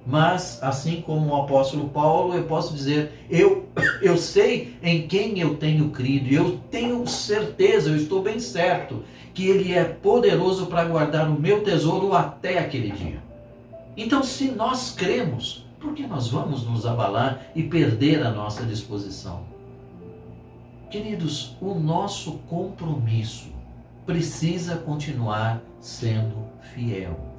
Mas, 0.06 0.62
assim 0.62 1.02
como 1.02 1.32
o 1.32 1.42
apóstolo 1.42 1.90
Paulo, 1.90 2.36
eu 2.36 2.44
posso 2.44 2.74
dizer: 2.74 3.26
eu, 3.30 3.68
eu 4.02 4.18
sei 4.18 4.78
em 4.84 5.08
quem 5.08 5.40
eu 5.40 5.56
tenho 5.56 5.90
crido, 5.90 6.32
eu 6.32 6.60
tenho 6.70 7.06
certeza, 7.08 7.90
eu 7.90 7.96
estou 7.96 8.22
bem 8.22 8.40
certo, 8.40 9.04
que 9.34 9.48
Ele 9.48 9.74
é 9.74 9.84
poderoso 9.84 10.68
para 10.68 10.86
guardar 10.86 11.28
o 11.28 11.40
meu 11.40 11.64
tesouro 11.64 12.14
até 12.14 12.60
aquele 12.60 12.92
dia. 12.92 13.24
Então, 13.98 14.22
se 14.22 14.52
nós 14.52 14.92
cremos, 14.92 15.66
porque 15.80 16.06
nós 16.06 16.28
vamos 16.28 16.64
nos 16.64 16.86
abalar 16.86 17.48
e 17.56 17.64
perder 17.64 18.24
a 18.24 18.30
nossa 18.30 18.64
disposição. 18.64 19.44
Queridos, 20.92 21.56
o 21.60 21.74
nosso 21.74 22.34
compromisso 22.50 23.50
precisa 24.06 24.76
continuar 24.78 25.62
sendo 25.80 26.46
fiel. 26.74 27.35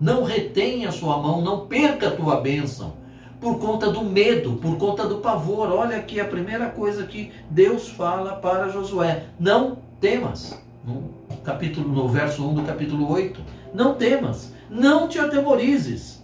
Não 0.00 0.22
retenha 0.22 0.88
a 0.88 0.92
sua 0.92 1.18
mão, 1.18 1.42
não 1.42 1.66
perca 1.66 2.08
a 2.08 2.16
tua 2.16 2.40
bênção 2.40 2.94
por 3.40 3.58
conta 3.58 3.90
do 3.90 4.02
medo, 4.02 4.54
por 4.54 4.76
conta 4.76 5.06
do 5.06 5.18
pavor. 5.18 5.70
Olha 5.70 5.96
aqui 5.96 6.20
a 6.20 6.24
primeira 6.24 6.70
coisa 6.70 7.04
que 7.04 7.32
Deus 7.50 7.88
fala 7.88 8.36
para 8.36 8.68
Josué: 8.68 9.24
não 9.38 9.78
temas. 10.00 10.62
No 10.84 11.12
capítulo 11.44 11.88
no 11.88 12.08
verso 12.08 12.46
1 12.46 12.54
do 12.54 12.62
capítulo 12.62 13.10
8, 13.10 13.40
não 13.74 13.94
temas, 13.94 14.54
não 14.70 15.08
te 15.08 15.18
atemorizes 15.18 16.18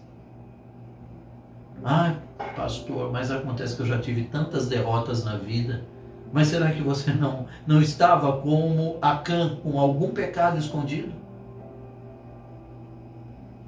ah, 1.84 2.14
pastor, 2.56 3.12
mas 3.12 3.30
acontece 3.30 3.76
que 3.76 3.82
eu 3.82 3.86
já 3.86 3.98
tive 3.98 4.24
tantas 4.24 4.66
derrotas 4.66 5.22
na 5.22 5.36
vida. 5.36 5.82
Mas 6.32 6.48
será 6.48 6.70
que 6.72 6.80
você 6.80 7.12
não, 7.12 7.46
não 7.66 7.82
estava 7.82 8.40
como 8.40 8.96
Acã, 9.02 9.56
com 9.62 9.78
algum 9.78 10.08
pecado 10.08 10.58
escondido? 10.58 11.12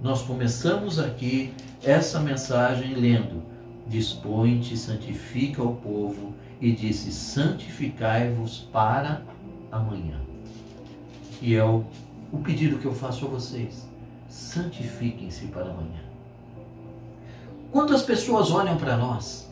Nós 0.02 0.22
começamos 0.22 0.98
aqui 0.98 1.52
essa 1.82 2.20
mensagem 2.20 2.94
lendo: 2.94 3.42
Dispõe-te, 3.86 4.76
santifica 4.76 5.62
o 5.62 5.76
povo, 5.76 6.34
e 6.60 6.72
disse: 6.72 7.10
Santificai-vos 7.10 8.68
para 8.72 9.22
amanhã. 9.70 10.20
E 11.40 11.54
é 11.54 11.64
o, 11.64 11.84
o 12.32 12.38
pedido 12.38 12.78
que 12.78 12.86
eu 12.86 12.94
faço 12.94 13.26
a 13.26 13.28
vocês: 13.28 13.88
santifiquem-se 14.28 15.46
para 15.46 15.70
amanhã. 15.70 16.04
Quando 17.72 17.94
as 17.94 18.02
pessoas 18.02 18.50
olham 18.50 18.76
para 18.76 18.96
nós, 18.96 19.50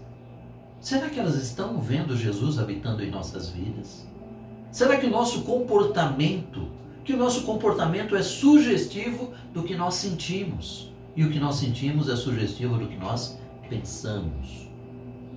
será 0.80 1.08
que 1.08 1.18
elas 1.18 1.36
estão 1.36 1.78
vendo 1.78 2.16
Jesus 2.16 2.58
habitando 2.58 3.02
em 3.02 3.10
nossas 3.10 3.50
vidas? 3.50 4.06
Será 4.70 4.96
que 4.96 5.06
o 5.06 5.10
nosso 5.10 5.42
comportamento, 5.42 6.68
que 7.04 7.12
o 7.12 7.16
nosso 7.16 7.42
comportamento 7.42 8.16
é 8.16 8.22
sugestivo 8.22 9.32
do 9.52 9.62
que 9.62 9.76
nós 9.76 9.94
sentimos? 9.94 10.92
E 11.14 11.22
o 11.22 11.30
que 11.30 11.38
nós 11.38 11.56
sentimos 11.56 12.08
é 12.08 12.16
sugestivo 12.16 12.76
do 12.78 12.88
que 12.88 12.96
nós 12.96 13.38
pensamos. 13.68 14.68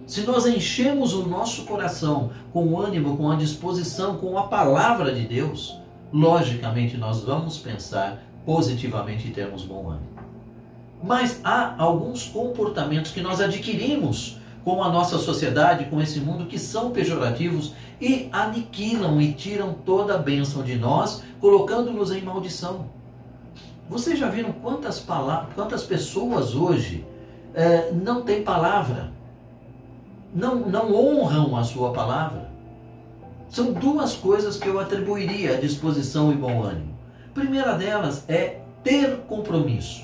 Se 0.08 0.22
nós 0.22 0.46
enchemos 0.46 1.14
o 1.14 1.28
nosso 1.28 1.66
coração 1.66 2.32
com 2.54 2.66
o 2.66 2.80
ânimo, 2.80 3.18
com 3.18 3.30
a 3.30 3.36
disposição, 3.36 4.16
com 4.18 4.38
a 4.38 4.48
palavra 4.48 5.14
de 5.14 5.28
Deus, 5.28 5.78
logicamente 6.14 6.96
nós 6.96 7.22
vamos 7.22 7.58
pensar 7.58 8.24
positivamente 8.46 9.28
e 9.28 9.32
termos 9.32 9.64
bom 9.64 9.90
ânimo. 9.90 10.08
Mas 11.04 11.42
há 11.44 11.76
alguns 11.78 12.24
comportamentos 12.24 13.12
que 13.12 13.22
nós 13.22 13.42
adquirimos 13.42 14.37
com 14.68 14.84
a 14.84 14.90
nossa 14.90 15.18
sociedade, 15.18 15.86
com 15.86 16.02
esse 16.02 16.20
mundo, 16.20 16.46
que 16.46 16.60
são 16.60 16.92
pejorativos 16.92 17.72
e 18.02 18.28
aniquilam 18.34 19.22
e 19.22 19.32
tiram 19.32 19.74
toda 19.74 20.16
a 20.16 20.18
bênção 20.18 20.62
de 20.62 20.76
nós, 20.76 21.24
colocando-nos 21.40 22.12
em 22.12 22.22
maldição. 22.22 22.88
Vocês 23.90 24.20
já 24.20 24.28
viram 24.28 24.52
quantas, 24.52 25.00
palavras, 25.00 25.54
quantas 25.56 25.84
pessoas 25.84 26.54
hoje 26.54 27.06
é, 27.54 27.94
não 27.94 28.24
têm 28.24 28.44
palavra, 28.44 29.10
não, 30.36 30.56
não 30.58 30.94
honram 30.94 31.56
a 31.56 31.64
sua 31.64 31.94
palavra? 31.94 32.52
São 33.50 33.72
duas 33.72 34.16
coisas 34.16 34.58
que 34.58 34.68
eu 34.68 34.82
atribuiria 34.82 35.54
à 35.54 35.62
disposição 35.62 36.30
e 36.30 36.36
bom 36.36 36.62
ânimo. 36.62 36.94
A 37.30 37.34
primeira 37.34 37.78
delas 37.78 38.26
é 38.28 38.60
ter 38.84 39.16
compromisso. 39.30 40.04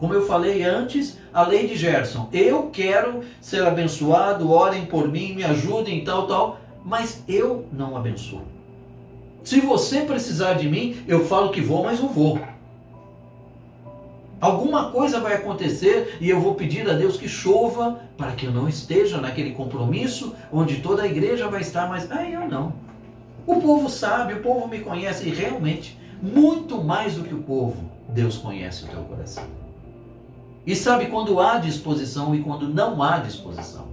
Como 0.00 0.12
eu 0.12 0.26
falei 0.26 0.64
antes, 0.64 1.16
a 1.34 1.42
lei 1.42 1.66
de 1.66 1.76
Gerson. 1.76 2.28
Eu 2.32 2.70
quero 2.72 3.24
ser 3.40 3.66
abençoado, 3.66 4.52
orem 4.52 4.86
por 4.86 5.08
mim, 5.08 5.34
me 5.34 5.42
ajudem, 5.42 6.04
tal, 6.04 6.28
tal, 6.28 6.60
mas 6.84 7.24
eu 7.26 7.66
não 7.72 7.96
abençoo. 7.96 8.42
Se 9.42 9.60
você 9.60 10.02
precisar 10.02 10.54
de 10.54 10.68
mim, 10.68 10.96
eu 11.08 11.26
falo 11.26 11.50
que 11.50 11.60
vou, 11.60 11.82
mas 11.82 12.00
não 12.00 12.08
vou. 12.08 12.38
Alguma 14.40 14.90
coisa 14.90 15.20
vai 15.20 15.34
acontecer 15.34 16.18
e 16.20 16.30
eu 16.30 16.40
vou 16.40 16.54
pedir 16.54 16.88
a 16.88 16.94
Deus 16.94 17.16
que 17.16 17.28
chova 17.28 17.98
para 18.16 18.32
que 18.32 18.46
eu 18.46 18.52
não 18.52 18.68
esteja 18.68 19.20
naquele 19.20 19.52
compromisso 19.52 20.34
onde 20.52 20.76
toda 20.76 21.02
a 21.02 21.06
igreja 21.06 21.48
vai 21.48 21.62
estar, 21.62 21.88
mas 21.88 22.10
aí 22.12 22.32
eu 22.32 22.46
não. 22.46 22.74
O 23.46 23.60
povo 23.60 23.88
sabe, 23.88 24.34
o 24.34 24.40
povo 24.40 24.68
me 24.68 24.80
conhece 24.80 25.28
e 25.28 25.34
realmente, 25.34 25.98
muito 26.22 26.82
mais 26.82 27.14
do 27.14 27.24
que 27.24 27.34
o 27.34 27.42
povo, 27.42 27.90
Deus 28.08 28.38
conhece 28.38 28.84
o 28.84 28.88
teu 28.88 29.02
coração. 29.02 29.63
E 30.66 30.74
sabe 30.74 31.06
quando 31.06 31.40
há 31.40 31.58
disposição 31.58 32.34
e 32.34 32.40
quando 32.40 32.68
não 32.68 33.02
há 33.02 33.18
disposição. 33.18 33.86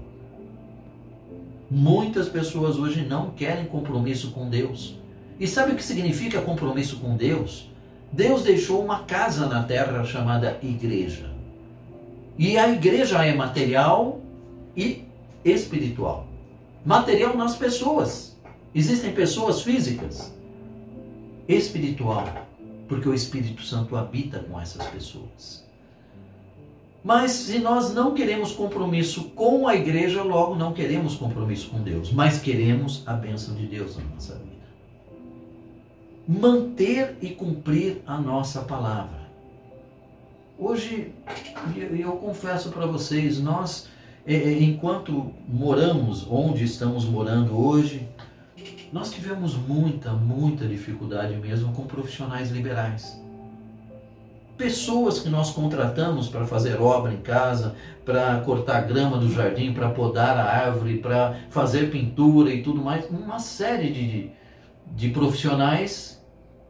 Muitas 1.69 2.29
pessoas 2.29 2.77
hoje 2.77 3.05
não 3.05 3.31
querem 3.31 3.65
compromisso 3.65 4.31
com 4.31 4.49
Deus. 4.49 4.95
E 5.39 5.47
sabe 5.47 5.71
o 5.71 5.75
que 5.75 5.83
significa 5.83 6.41
compromisso 6.41 6.97
com 6.97 7.15
Deus? 7.15 7.69
Deus 8.11 8.43
deixou 8.43 8.83
uma 8.83 9.03
casa 9.03 9.47
na 9.47 9.63
terra 9.63 10.03
chamada 10.03 10.59
igreja. 10.61 11.31
E 12.37 12.57
a 12.57 12.69
igreja 12.69 13.25
é 13.25 13.33
material 13.33 14.19
e 14.75 15.05
espiritual. 15.43 16.27
Material 16.85 17.35
nas 17.35 17.55
pessoas. 17.55 18.37
Existem 18.73 19.13
pessoas 19.13 19.61
físicas. 19.61 20.33
Espiritual, 21.47 22.25
porque 22.87 23.09
o 23.09 23.13
Espírito 23.13 23.61
Santo 23.63 23.95
habita 23.97 24.39
com 24.39 24.59
essas 24.59 24.85
pessoas. 24.87 25.65
Mas 27.03 27.31
se 27.31 27.57
nós 27.57 27.93
não 27.93 28.13
queremos 28.13 28.51
compromisso 28.51 29.25
com 29.29 29.67
a 29.67 29.75
igreja, 29.75 30.21
logo 30.21 30.55
não 30.55 30.71
queremos 30.71 31.15
compromisso 31.15 31.69
com 31.69 31.79
Deus, 31.79 32.11
mas 32.11 32.39
queremos 32.39 33.03
a 33.07 33.13
bênção 33.13 33.55
de 33.55 33.65
Deus 33.65 33.97
na 33.97 34.03
nossa 34.03 34.35
vida. 34.35 34.51
Manter 36.27 37.17
e 37.19 37.29
cumprir 37.31 38.01
a 38.05 38.19
nossa 38.19 38.61
palavra. 38.61 39.21
Hoje, 40.59 41.11
eu 41.97 42.11
confesso 42.17 42.69
para 42.69 42.85
vocês, 42.85 43.39
nós, 43.39 43.89
é, 44.23 44.35
é, 44.35 44.61
enquanto 44.61 45.33
moramos 45.47 46.27
onde 46.29 46.63
estamos 46.63 47.03
morando 47.03 47.59
hoje, 47.59 48.07
nós 48.93 49.11
tivemos 49.11 49.55
muita, 49.55 50.13
muita 50.13 50.67
dificuldade 50.67 51.35
mesmo 51.37 51.73
com 51.73 51.87
profissionais 51.87 52.51
liberais 52.51 53.19
pessoas 54.61 55.19
que 55.19 55.27
nós 55.27 55.49
contratamos 55.49 56.29
para 56.29 56.45
fazer 56.45 56.79
obra 56.79 57.11
em 57.11 57.17
casa, 57.17 57.75
para 58.05 58.39
cortar 58.41 58.81
grama 58.81 59.17
do 59.17 59.27
jardim, 59.33 59.73
para 59.73 59.89
podar 59.89 60.37
a 60.37 60.43
árvore, 60.43 60.99
para 60.99 61.35
fazer 61.49 61.89
pintura 61.89 62.53
e 62.53 62.61
tudo 62.61 62.79
mais, 62.79 63.09
uma 63.09 63.39
série 63.39 63.89
de, 63.89 64.29
de 64.85 65.09
profissionais 65.09 66.23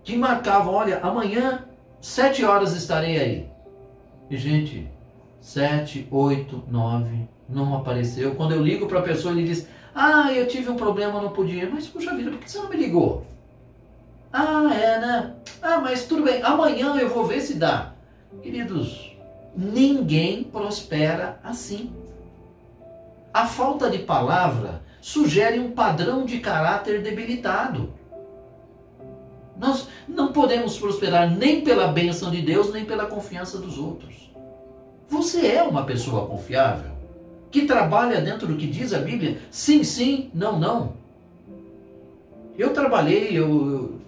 que 0.05 0.15
marcavam, 0.15 0.73
olha, 0.73 0.99
amanhã, 0.99 1.65
sete 1.99 2.45
horas 2.45 2.73
estarei 2.73 3.19
aí. 3.19 3.49
E 4.29 4.37
gente, 4.37 4.89
sete, 5.41 6.07
oito, 6.09 6.63
nove, 6.69 7.27
não 7.49 7.75
apareceu. 7.75 8.35
Quando 8.35 8.53
eu 8.53 8.63
ligo 8.63 8.87
para 8.87 8.99
a 8.99 9.03
pessoa, 9.03 9.33
ele 9.33 9.43
diz, 9.43 9.67
ah, 9.93 10.31
eu 10.31 10.47
tive 10.47 10.69
um 10.69 10.77
problema, 10.77 11.21
não 11.21 11.31
podia. 11.31 11.69
Mas, 11.69 11.87
puxa 11.87 12.15
vida, 12.15 12.31
por 12.31 12.39
que 12.39 12.49
você 12.49 12.57
não 12.57 12.69
me 12.69 12.77
ligou? 12.77 13.25
Ah, 14.31 14.73
é, 14.73 14.97
né? 14.97 15.33
Mas 15.81 16.05
tudo 16.05 16.23
bem, 16.23 16.41
amanhã 16.43 16.95
eu 16.95 17.09
vou 17.09 17.25
ver 17.25 17.41
se 17.41 17.55
dá. 17.55 17.93
Queridos, 18.41 19.17
ninguém 19.55 20.43
prospera 20.43 21.39
assim. 21.43 21.91
A 23.33 23.45
falta 23.45 23.89
de 23.89 23.99
palavra 23.99 24.81
sugere 25.01 25.59
um 25.59 25.71
padrão 25.71 26.25
de 26.25 26.39
caráter 26.39 27.01
debilitado. 27.01 27.93
Nós 29.57 29.87
não 30.07 30.31
podemos 30.31 30.77
prosperar 30.77 31.29
nem 31.29 31.61
pela 31.61 31.87
bênção 31.87 32.29
de 32.29 32.41
Deus, 32.41 32.71
nem 32.71 32.85
pela 32.85 33.05
confiança 33.05 33.57
dos 33.57 33.77
outros. 33.77 34.31
Você 35.07 35.47
é 35.47 35.63
uma 35.63 35.83
pessoa 35.83 36.27
confiável? 36.27 36.91
Que 37.49 37.65
trabalha 37.65 38.21
dentro 38.21 38.47
do 38.47 38.55
que 38.55 38.67
diz 38.67 38.93
a 38.93 38.99
Bíblia? 38.99 39.39
Sim, 39.49 39.83
sim, 39.83 40.31
não, 40.33 40.57
não. 40.57 40.93
Eu 42.57 42.73
trabalhei, 42.73 43.37
eu, 43.37 44.00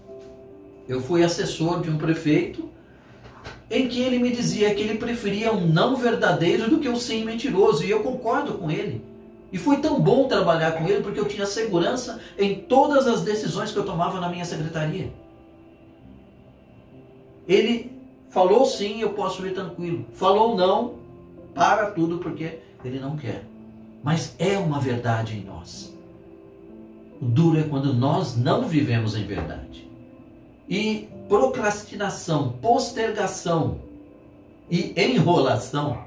eu 0.88 1.02
fui 1.02 1.24
assessor 1.24 1.82
de 1.82 1.90
um 1.90 1.98
prefeito 1.98 2.70
em 3.70 3.88
que 3.88 4.02
ele 4.02 4.20
me 4.20 4.32
dizia 4.32 4.74
que 4.76 4.82
ele 4.82 4.98
preferia 4.98 5.52
um 5.52 5.68
não 5.68 5.96
verdadeiro 5.96 6.70
do 6.70 6.80
que 6.80 6.90
um 6.90 6.96
sim 6.96 7.24
mentiroso, 7.24 7.84
e 7.84 7.90
eu 7.90 8.02
concordo 8.02 8.54
com 8.54 8.70
ele. 8.70 9.04
E 9.52 9.58
foi 9.58 9.78
tão 9.78 10.00
bom 10.00 10.28
trabalhar 10.28 10.74
com 10.74 10.88
ele 10.88 11.04
porque 11.04 11.20
eu 11.20 11.28
tinha 11.28 11.46
segurança 11.46 12.20
em 12.38 12.56
todas 12.56 13.08
as 13.08 13.22
decisões 13.22 13.72
que 13.72 13.78
eu 13.78 13.86
tomava 13.86 14.20
na 14.20 14.30
minha 14.30 14.46
secretaria. 14.46 15.14
Ele 17.48 17.92
falou 18.30 18.66
sim, 18.66 19.02
eu 19.02 19.12
posso 19.12 19.46
ir 19.46 19.54
tranquilo. 19.54 20.06
Falou 20.14 20.56
não, 20.56 20.96
para 21.54 21.92
tudo 21.92 22.18
porque 22.18 22.60
ele 22.84 23.00
não 23.00 23.16
quer. 23.16 23.44
Mas 24.04 24.36
é 24.40 24.58
uma 24.58 24.80
verdade 24.80 25.38
em 25.38 25.44
nós. 25.44 25.96
O 27.22 27.26
duro 27.26 27.60
é 27.60 27.64
quando 27.64 27.94
nós 27.94 28.36
não 28.36 28.68
vivemos 28.68 29.16
em 29.16 29.26
verdade. 29.26 29.88
E 30.68 31.10
procrastinação, 31.28 32.54
postergação 32.62 33.80
e 34.70 34.94
enrolação 34.98 36.04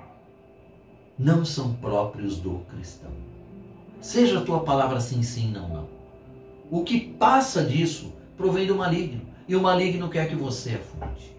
não 1.19 1.45
são 1.45 1.75
próprios 1.75 2.39
do 2.39 2.61
cristão. 2.71 3.11
Seja 4.01 4.39
a 4.39 4.45
tua 4.45 4.61
palavra 4.61 5.01
sim, 5.01 5.23
sim, 5.23 5.51
não, 5.51 5.69
não. 5.69 5.89
O 6.71 6.83
que 6.83 7.01
passa 7.01 7.65
disso 7.65 8.13
provém 8.37 8.67
do 8.67 8.75
maligno, 8.75 9.23
e 9.49 9.57
o 9.57 9.63
maligno 9.63 10.09
quer 10.09 10.29
que 10.29 10.35
você 10.35 10.75
afunde. 10.75 11.35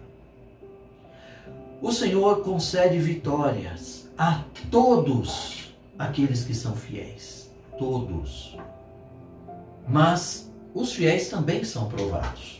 O 1.80 1.92
Senhor 1.92 2.42
concede 2.42 2.98
vitórias 2.98 4.08
a 4.16 4.42
todos 4.70 5.72
aqueles 5.98 6.44
que 6.44 6.54
são 6.54 6.74
fiéis, 6.74 7.50
todos. 7.78 8.56
Mas 9.86 10.50
os 10.74 10.92
fiéis 10.92 11.28
também 11.28 11.62
são 11.62 11.88
provados. 11.88 12.57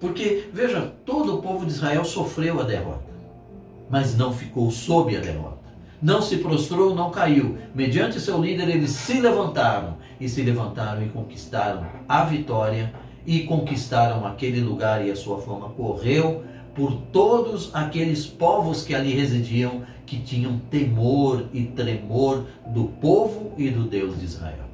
Porque, 0.00 0.48
veja, 0.52 0.92
todo 1.04 1.36
o 1.36 1.42
povo 1.42 1.66
de 1.66 1.72
Israel 1.72 2.04
sofreu 2.04 2.60
a 2.60 2.64
derrota, 2.64 3.10
mas 3.90 4.16
não 4.16 4.32
ficou 4.32 4.70
sob 4.70 5.16
a 5.16 5.20
derrota. 5.20 5.58
Não 6.00 6.22
se 6.22 6.36
prostrou, 6.36 6.94
não 6.94 7.10
caiu. 7.10 7.58
Mediante 7.74 8.20
seu 8.20 8.40
líder, 8.40 8.68
eles 8.68 8.92
se 8.92 9.20
levantaram 9.20 9.96
e 10.20 10.28
se 10.28 10.42
levantaram 10.42 11.02
e 11.04 11.08
conquistaram 11.08 11.84
a 12.08 12.24
vitória 12.24 12.94
e 13.26 13.40
conquistaram 13.40 14.24
aquele 14.24 14.60
lugar 14.60 15.04
e 15.04 15.10
a 15.10 15.16
sua 15.16 15.40
fama 15.40 15.70
correu 15.70 16.44
por 16.74 16.92
todos 17.12 17.74
aqueles 17.74 18.24
povos 18.24 18.84
que 18.84 18.94
ali 18.94 19.12
residiam, 19.12 19.82
que 20.06 20.20
tinham 20.20 20.60
temor 20.70 21.46
e 21.52 21.64
tremor 21.64 22.46
do 22.68 22.84
povo 22.84 23.52
e 23.58 23.68
do 23.68 23.82
Deus 23.82 24.20
de 24.20 24.26
Israel. 24.26 24.68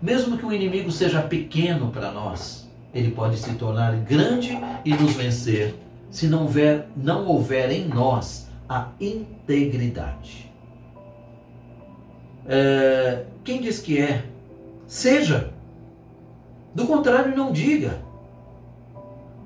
Mesmo 0.00 0.38
que 0.38 0.46
o 0.46 0.52
inimigo 0.52 0.92
seja 0.92 1.20
pequeno 1.20 1.90
para 1.90 2.12
nós, 2.12 2.65
ele 2.96 3.10
pode 3.10 3.36
se 3.36 3.52
tornar 3.54 3.94
grande 3.96 4.58
e 4.84 4.94
nos 4.94 5.12
vencer 5.12 5.74
se 6.10 6.26
não 6.28 6.42
houver, 6.42 6.88
não 6.96 7.26
houver 7.26 7.70
em 7.70 7.86
nós 7.86 8.48
a 8.66 8.88
integridade. 8.98 10.50
É, 12.46 13.24
quem 13.44 13.60
diz 13.60 13.80
que 13.80 14.00
é, 14.00 14.24
seja. 14.86 15.52
Do 16.74 16.86
contrário, 16.86 17.36
não 17.36 17.52
diga. 17.52 17.98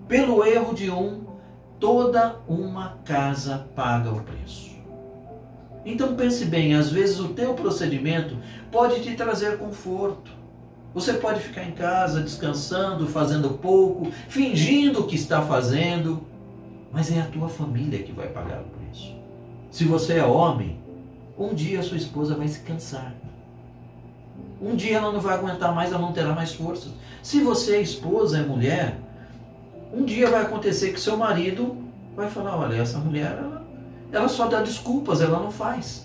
Pelo 0.06 0.44
erro 0.44 0.72
de 0.72 0.90
um, 0.90 1.24
toda 1.80 2.36
uma 2.46 2.98
casa 3.04 3.66
paga 3.74 4.12
o 4.12 4.22
preço. 4.22 4.70
Então 5.84 6.14
pense 6.14 6.44
bem, 6.44 6.74
às 6.74 6.90
vezes 6.90 7.18
o 7.18 7.28
teu 7.28 7.54
procedimento 7.54 8.36
pode 8.70 9.00
te 9.00 9.14
trazer 9.16 9.58
conforto 9.58 10.30
você 10.94 11.14
pode 11.14 11.40
ficar 11.40 11.64
em 11.64 11.72
casa 11.72 12.20
descansando, 12.20 13.06
fazendo 13.06 13.50
pouco, 13.50 14.10
fingindo 14.28 15.04
que 15.04 15.14
está 15.14 15.42
fazendo, 15.42 16.22
mas 16.92 17.10
é 17.12 17.20
a 17.20 17.26
tua 17.26 17.48
família 17.48 18.02
que 18.02 18.12
vai 18.12 18.28
pagar 18.28 18.60
o 18.60 18.64
preço. 18.64 19.14
Se 19.70 19.84
você 19.84 20.18
é 20.18 20.24
homem 20.24 20.80
um 21.40 21.54
dia 21.54 21.80
a 21.80 21.82
sua 21.82 21.96
esposa 21.96 22.34
vai 22.34 22.46
se 22.46 22.60
cansar. 22.60 23.14
Um 24.60 24.76
dia 24.76 24.98
ela 24.98 25.10
não 25.10 25.20
vai 25.20 25.34
aguentar 25.34 25.74
mais, 25.74 25.90
ela 25.90 26.02
não 26.02 26.12
terá 26.12 26.34
mais 26.34 26.52
forças. 26.52 26.92
Se 27.22 27.40
você 27.40 27.76
é 27.76 27.80
esposa, 27.80 28.38
é 28.38 28.42
mulher, 28.42 28.98
um 29.92 30.04
dia 30.04 30.28
vai 30.28 30.42
acontecer 30.42 30.92
que 30.92 31.00
seu 31.00 31.16
marido 31.16 31.78
vai 32.14 32.28
falar: 32.28 32.58
olha, 32.58 32.76
essa 32.76 32.98
mulher, 32.98 33.38
ela, 33.38 33.66
ela 34.12 34.28
só 34.28 34.46
dá 34.46 34.60
desculpas, 34.60 35.22
ela 35.22 35.40
não 35.40 35.50
faz. 35.50 36.04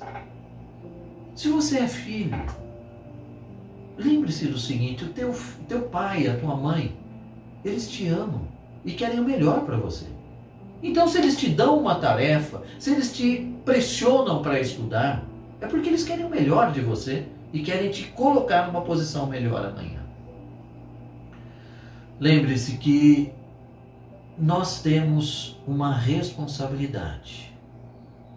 Se 1.35 1.49
você 1.49 1.79
é 1.79 1.87
filho, 1.87 2.41
lembre-se 3.97 4.47
do 4.47 4.57
seguinte: 4.57 5.05
o 5.05 5.09
teu, 5.09 5.35
teu 5.67 5.83
pai, 5.83 6.27
a 6.27 6.37
tua 6.37 6.55
mãe, 6.55 6.95
eles 7.63 7.89
te 7.89 8.07
amam 8.07 8.47
e 8.83 8.91
querem 8.91 9.19
o 9.19 9.23
melhor 9.23 9.61
para 9.65 9.77
você. 9.77 10.05
Então, 10.83 11.07
se 11.07 11.17
eles 11.17 11.37
te 11.37 11.49
dão 11.49 11.79
uma 11.79 11.95
tarefa, 11.95 12.61
se 12.77 12.91
eles 12.91 13.15
te 13.15 13.51
pressionam 13.65 14.41
para 14.41 14.59
estudar, 14.59 15.23
é 15.59 15.65
porque 15.65 15.89
eles 15.89 16.03
querem 16.03 16.25
o 16.25 16.29
melhor 16.29 16.71
de 16.71 16.81
você 16.81 17.25
e 17.51 17.61
querem 17.61 17.89
te 17.89 18.03
colocar 18.09 18.67
numa 18.67 18.81
posição 18.81 19.25
melhor 19.25 19.65
amanhã. 19.65 20.03
Lembre-se 22.19 22.77
que 22.77 23.31
nós 24.37 24.81
temos 24.81 25.57
uma 25.65 25.93
responsabilidade 25.93 27.53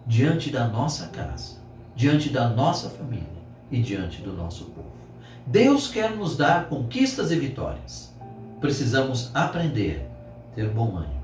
diante 0.07 0.49
da 0.49 0.67
nossa 0.67 1.07
casa, 1.07 1.57
diante 1.95 2.29
da 2.29 2.49
nossa 2.49 2.89
família 2.89 3.27
e 3.69 3.81
diante 3.81 4.21
do 4.21 4.33
nosso 4.33 4.65
povo. 4.65 4.98
Deus 5.45 5.87
quer 5.87 6.15
nos 6.15 6.37
dar 6.37 6.69
conquistas 6.69 7.31
e 7.31 7.35
vitórias. 7.39 8.13
Precisamos 8.59 9.31
aprender, 9.33 10.05
ter 10.55 10.69
bom 10.69 10.97
ânimo, 10.97 11.21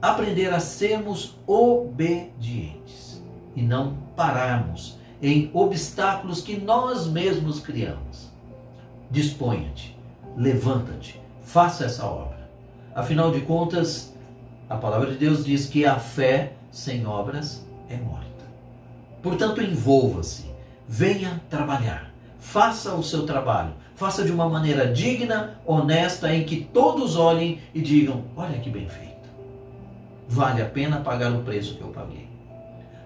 aprender 0.00 0.52
a 0.52 0.60
sermos 0.60 1.36
obedientes 1.46 3.22
e 3.54 3.62
não 3.62 3.96
pararmos 4.16 4.98
em 5.22 5.50
obstáculos 5.52 6.40
que 6.40 6.56
nós 6.56 7.06
mesmos 7.06 7.60
criamos. 7.60 8.30
Disponha-te, 9.10 9.96
levanta-te, 10.36 11.20
faça 11.42 11.84
essa 11.84 12.06
obra. 12.06 12.48
Afinal 12.94 13.30
de 13.30 13.40
contas, 13.40 14.14
a 14.68 14.76
palavra 14.76 15.10
de 15.10 15.18
Deus 15.18 15.44
diz 15.44 15.66
que 15.66 15.84
a 15.84 15.98
fé 15.98 16.54
sem 16.70 17.06
obras 17.06 17.64
é 17.88 17.96
morta. 17.96 18.26
Portanto, 19.22 19.60
envolva-se, 19.60 20.46
venha 20.88 21.42
trabalhar, 21.50 22.09
faça 22.40 22.94
o 22.94 23.02
seu 23.02 23.24
trabalho, 23.24 23.74
faça 23.94 24.24
de 24.24 24.32
uma 24.32 24.48
maneira 24.48 24.92
digna, 24.92 25.60
honesta, 25.64 26.34
em 26.34 26.42
que 26.42 26.64
todos 26.72 27.16
olhem 27.16 27.60
e 27.74 27.80
digam: 27.80 28.24
olha 28.36 28.58
que 28.58 28.70
bem 28.70 28.88
feito. 28.88 29.10
Vale 30.28 30.62
a 30.62 30.66
pena 30.66 31.00
pagar 31.00 31.32
o 31.32 31.42
preço 31.42 31.76
que 31.76 31.82
eu 31.82 31.88
paguei. 31.88 32.28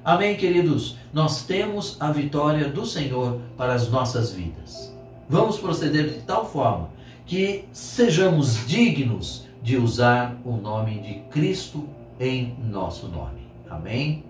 Amém, 0.05 0.37
queridos? 0.37 0.97
Nós 1.13 1.45
temos 1.45 1.97
a 1.99 2.13
vitória 2.13 2.69
do 2.69 2.85
Senhor 2.85 3.41
para 3.57 3.73
as 3.73 3.91
nossas 3.91 4.33
vidas. 4.33 4.95
Vamos 5.29 5.59
proceder 5.59 6.09
de 6.11 6.21
tal 6.21 6.47
forma 6.47 6.91
que 7.25 7.65
sejamos 7.73 8.67
dignos 8.67 9.47
de 9.63 9.79
usar 9.79 10.37
o 10.45 10.57
nome 10.57 10.99
de 10.99 11.15
Cristo 11.31 11.89
em 12.21 12.55
nosso 12.71 13.09
nome. 13.09 13.49
Amém? 13.71 14.23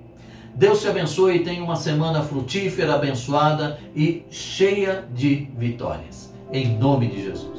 Deus 0.54 0.80
te 0.80 0.88
abençoe 0.88 1.36
e 1.36 1.44
tenha 1.44 1.62
uma 1.62 1.74
semana 1.74 2.22
frutífera, 2.22 2.94
abençoada 2.94 3.78
e 3.94 4.24
cheia 4.30 5.04
de 5.12 5.48
vitórias. 5.56 6.32
Em 6.52 6.78
nome 6.78 7.08
de 7.08 7.24
Jesus. 7.24 7.53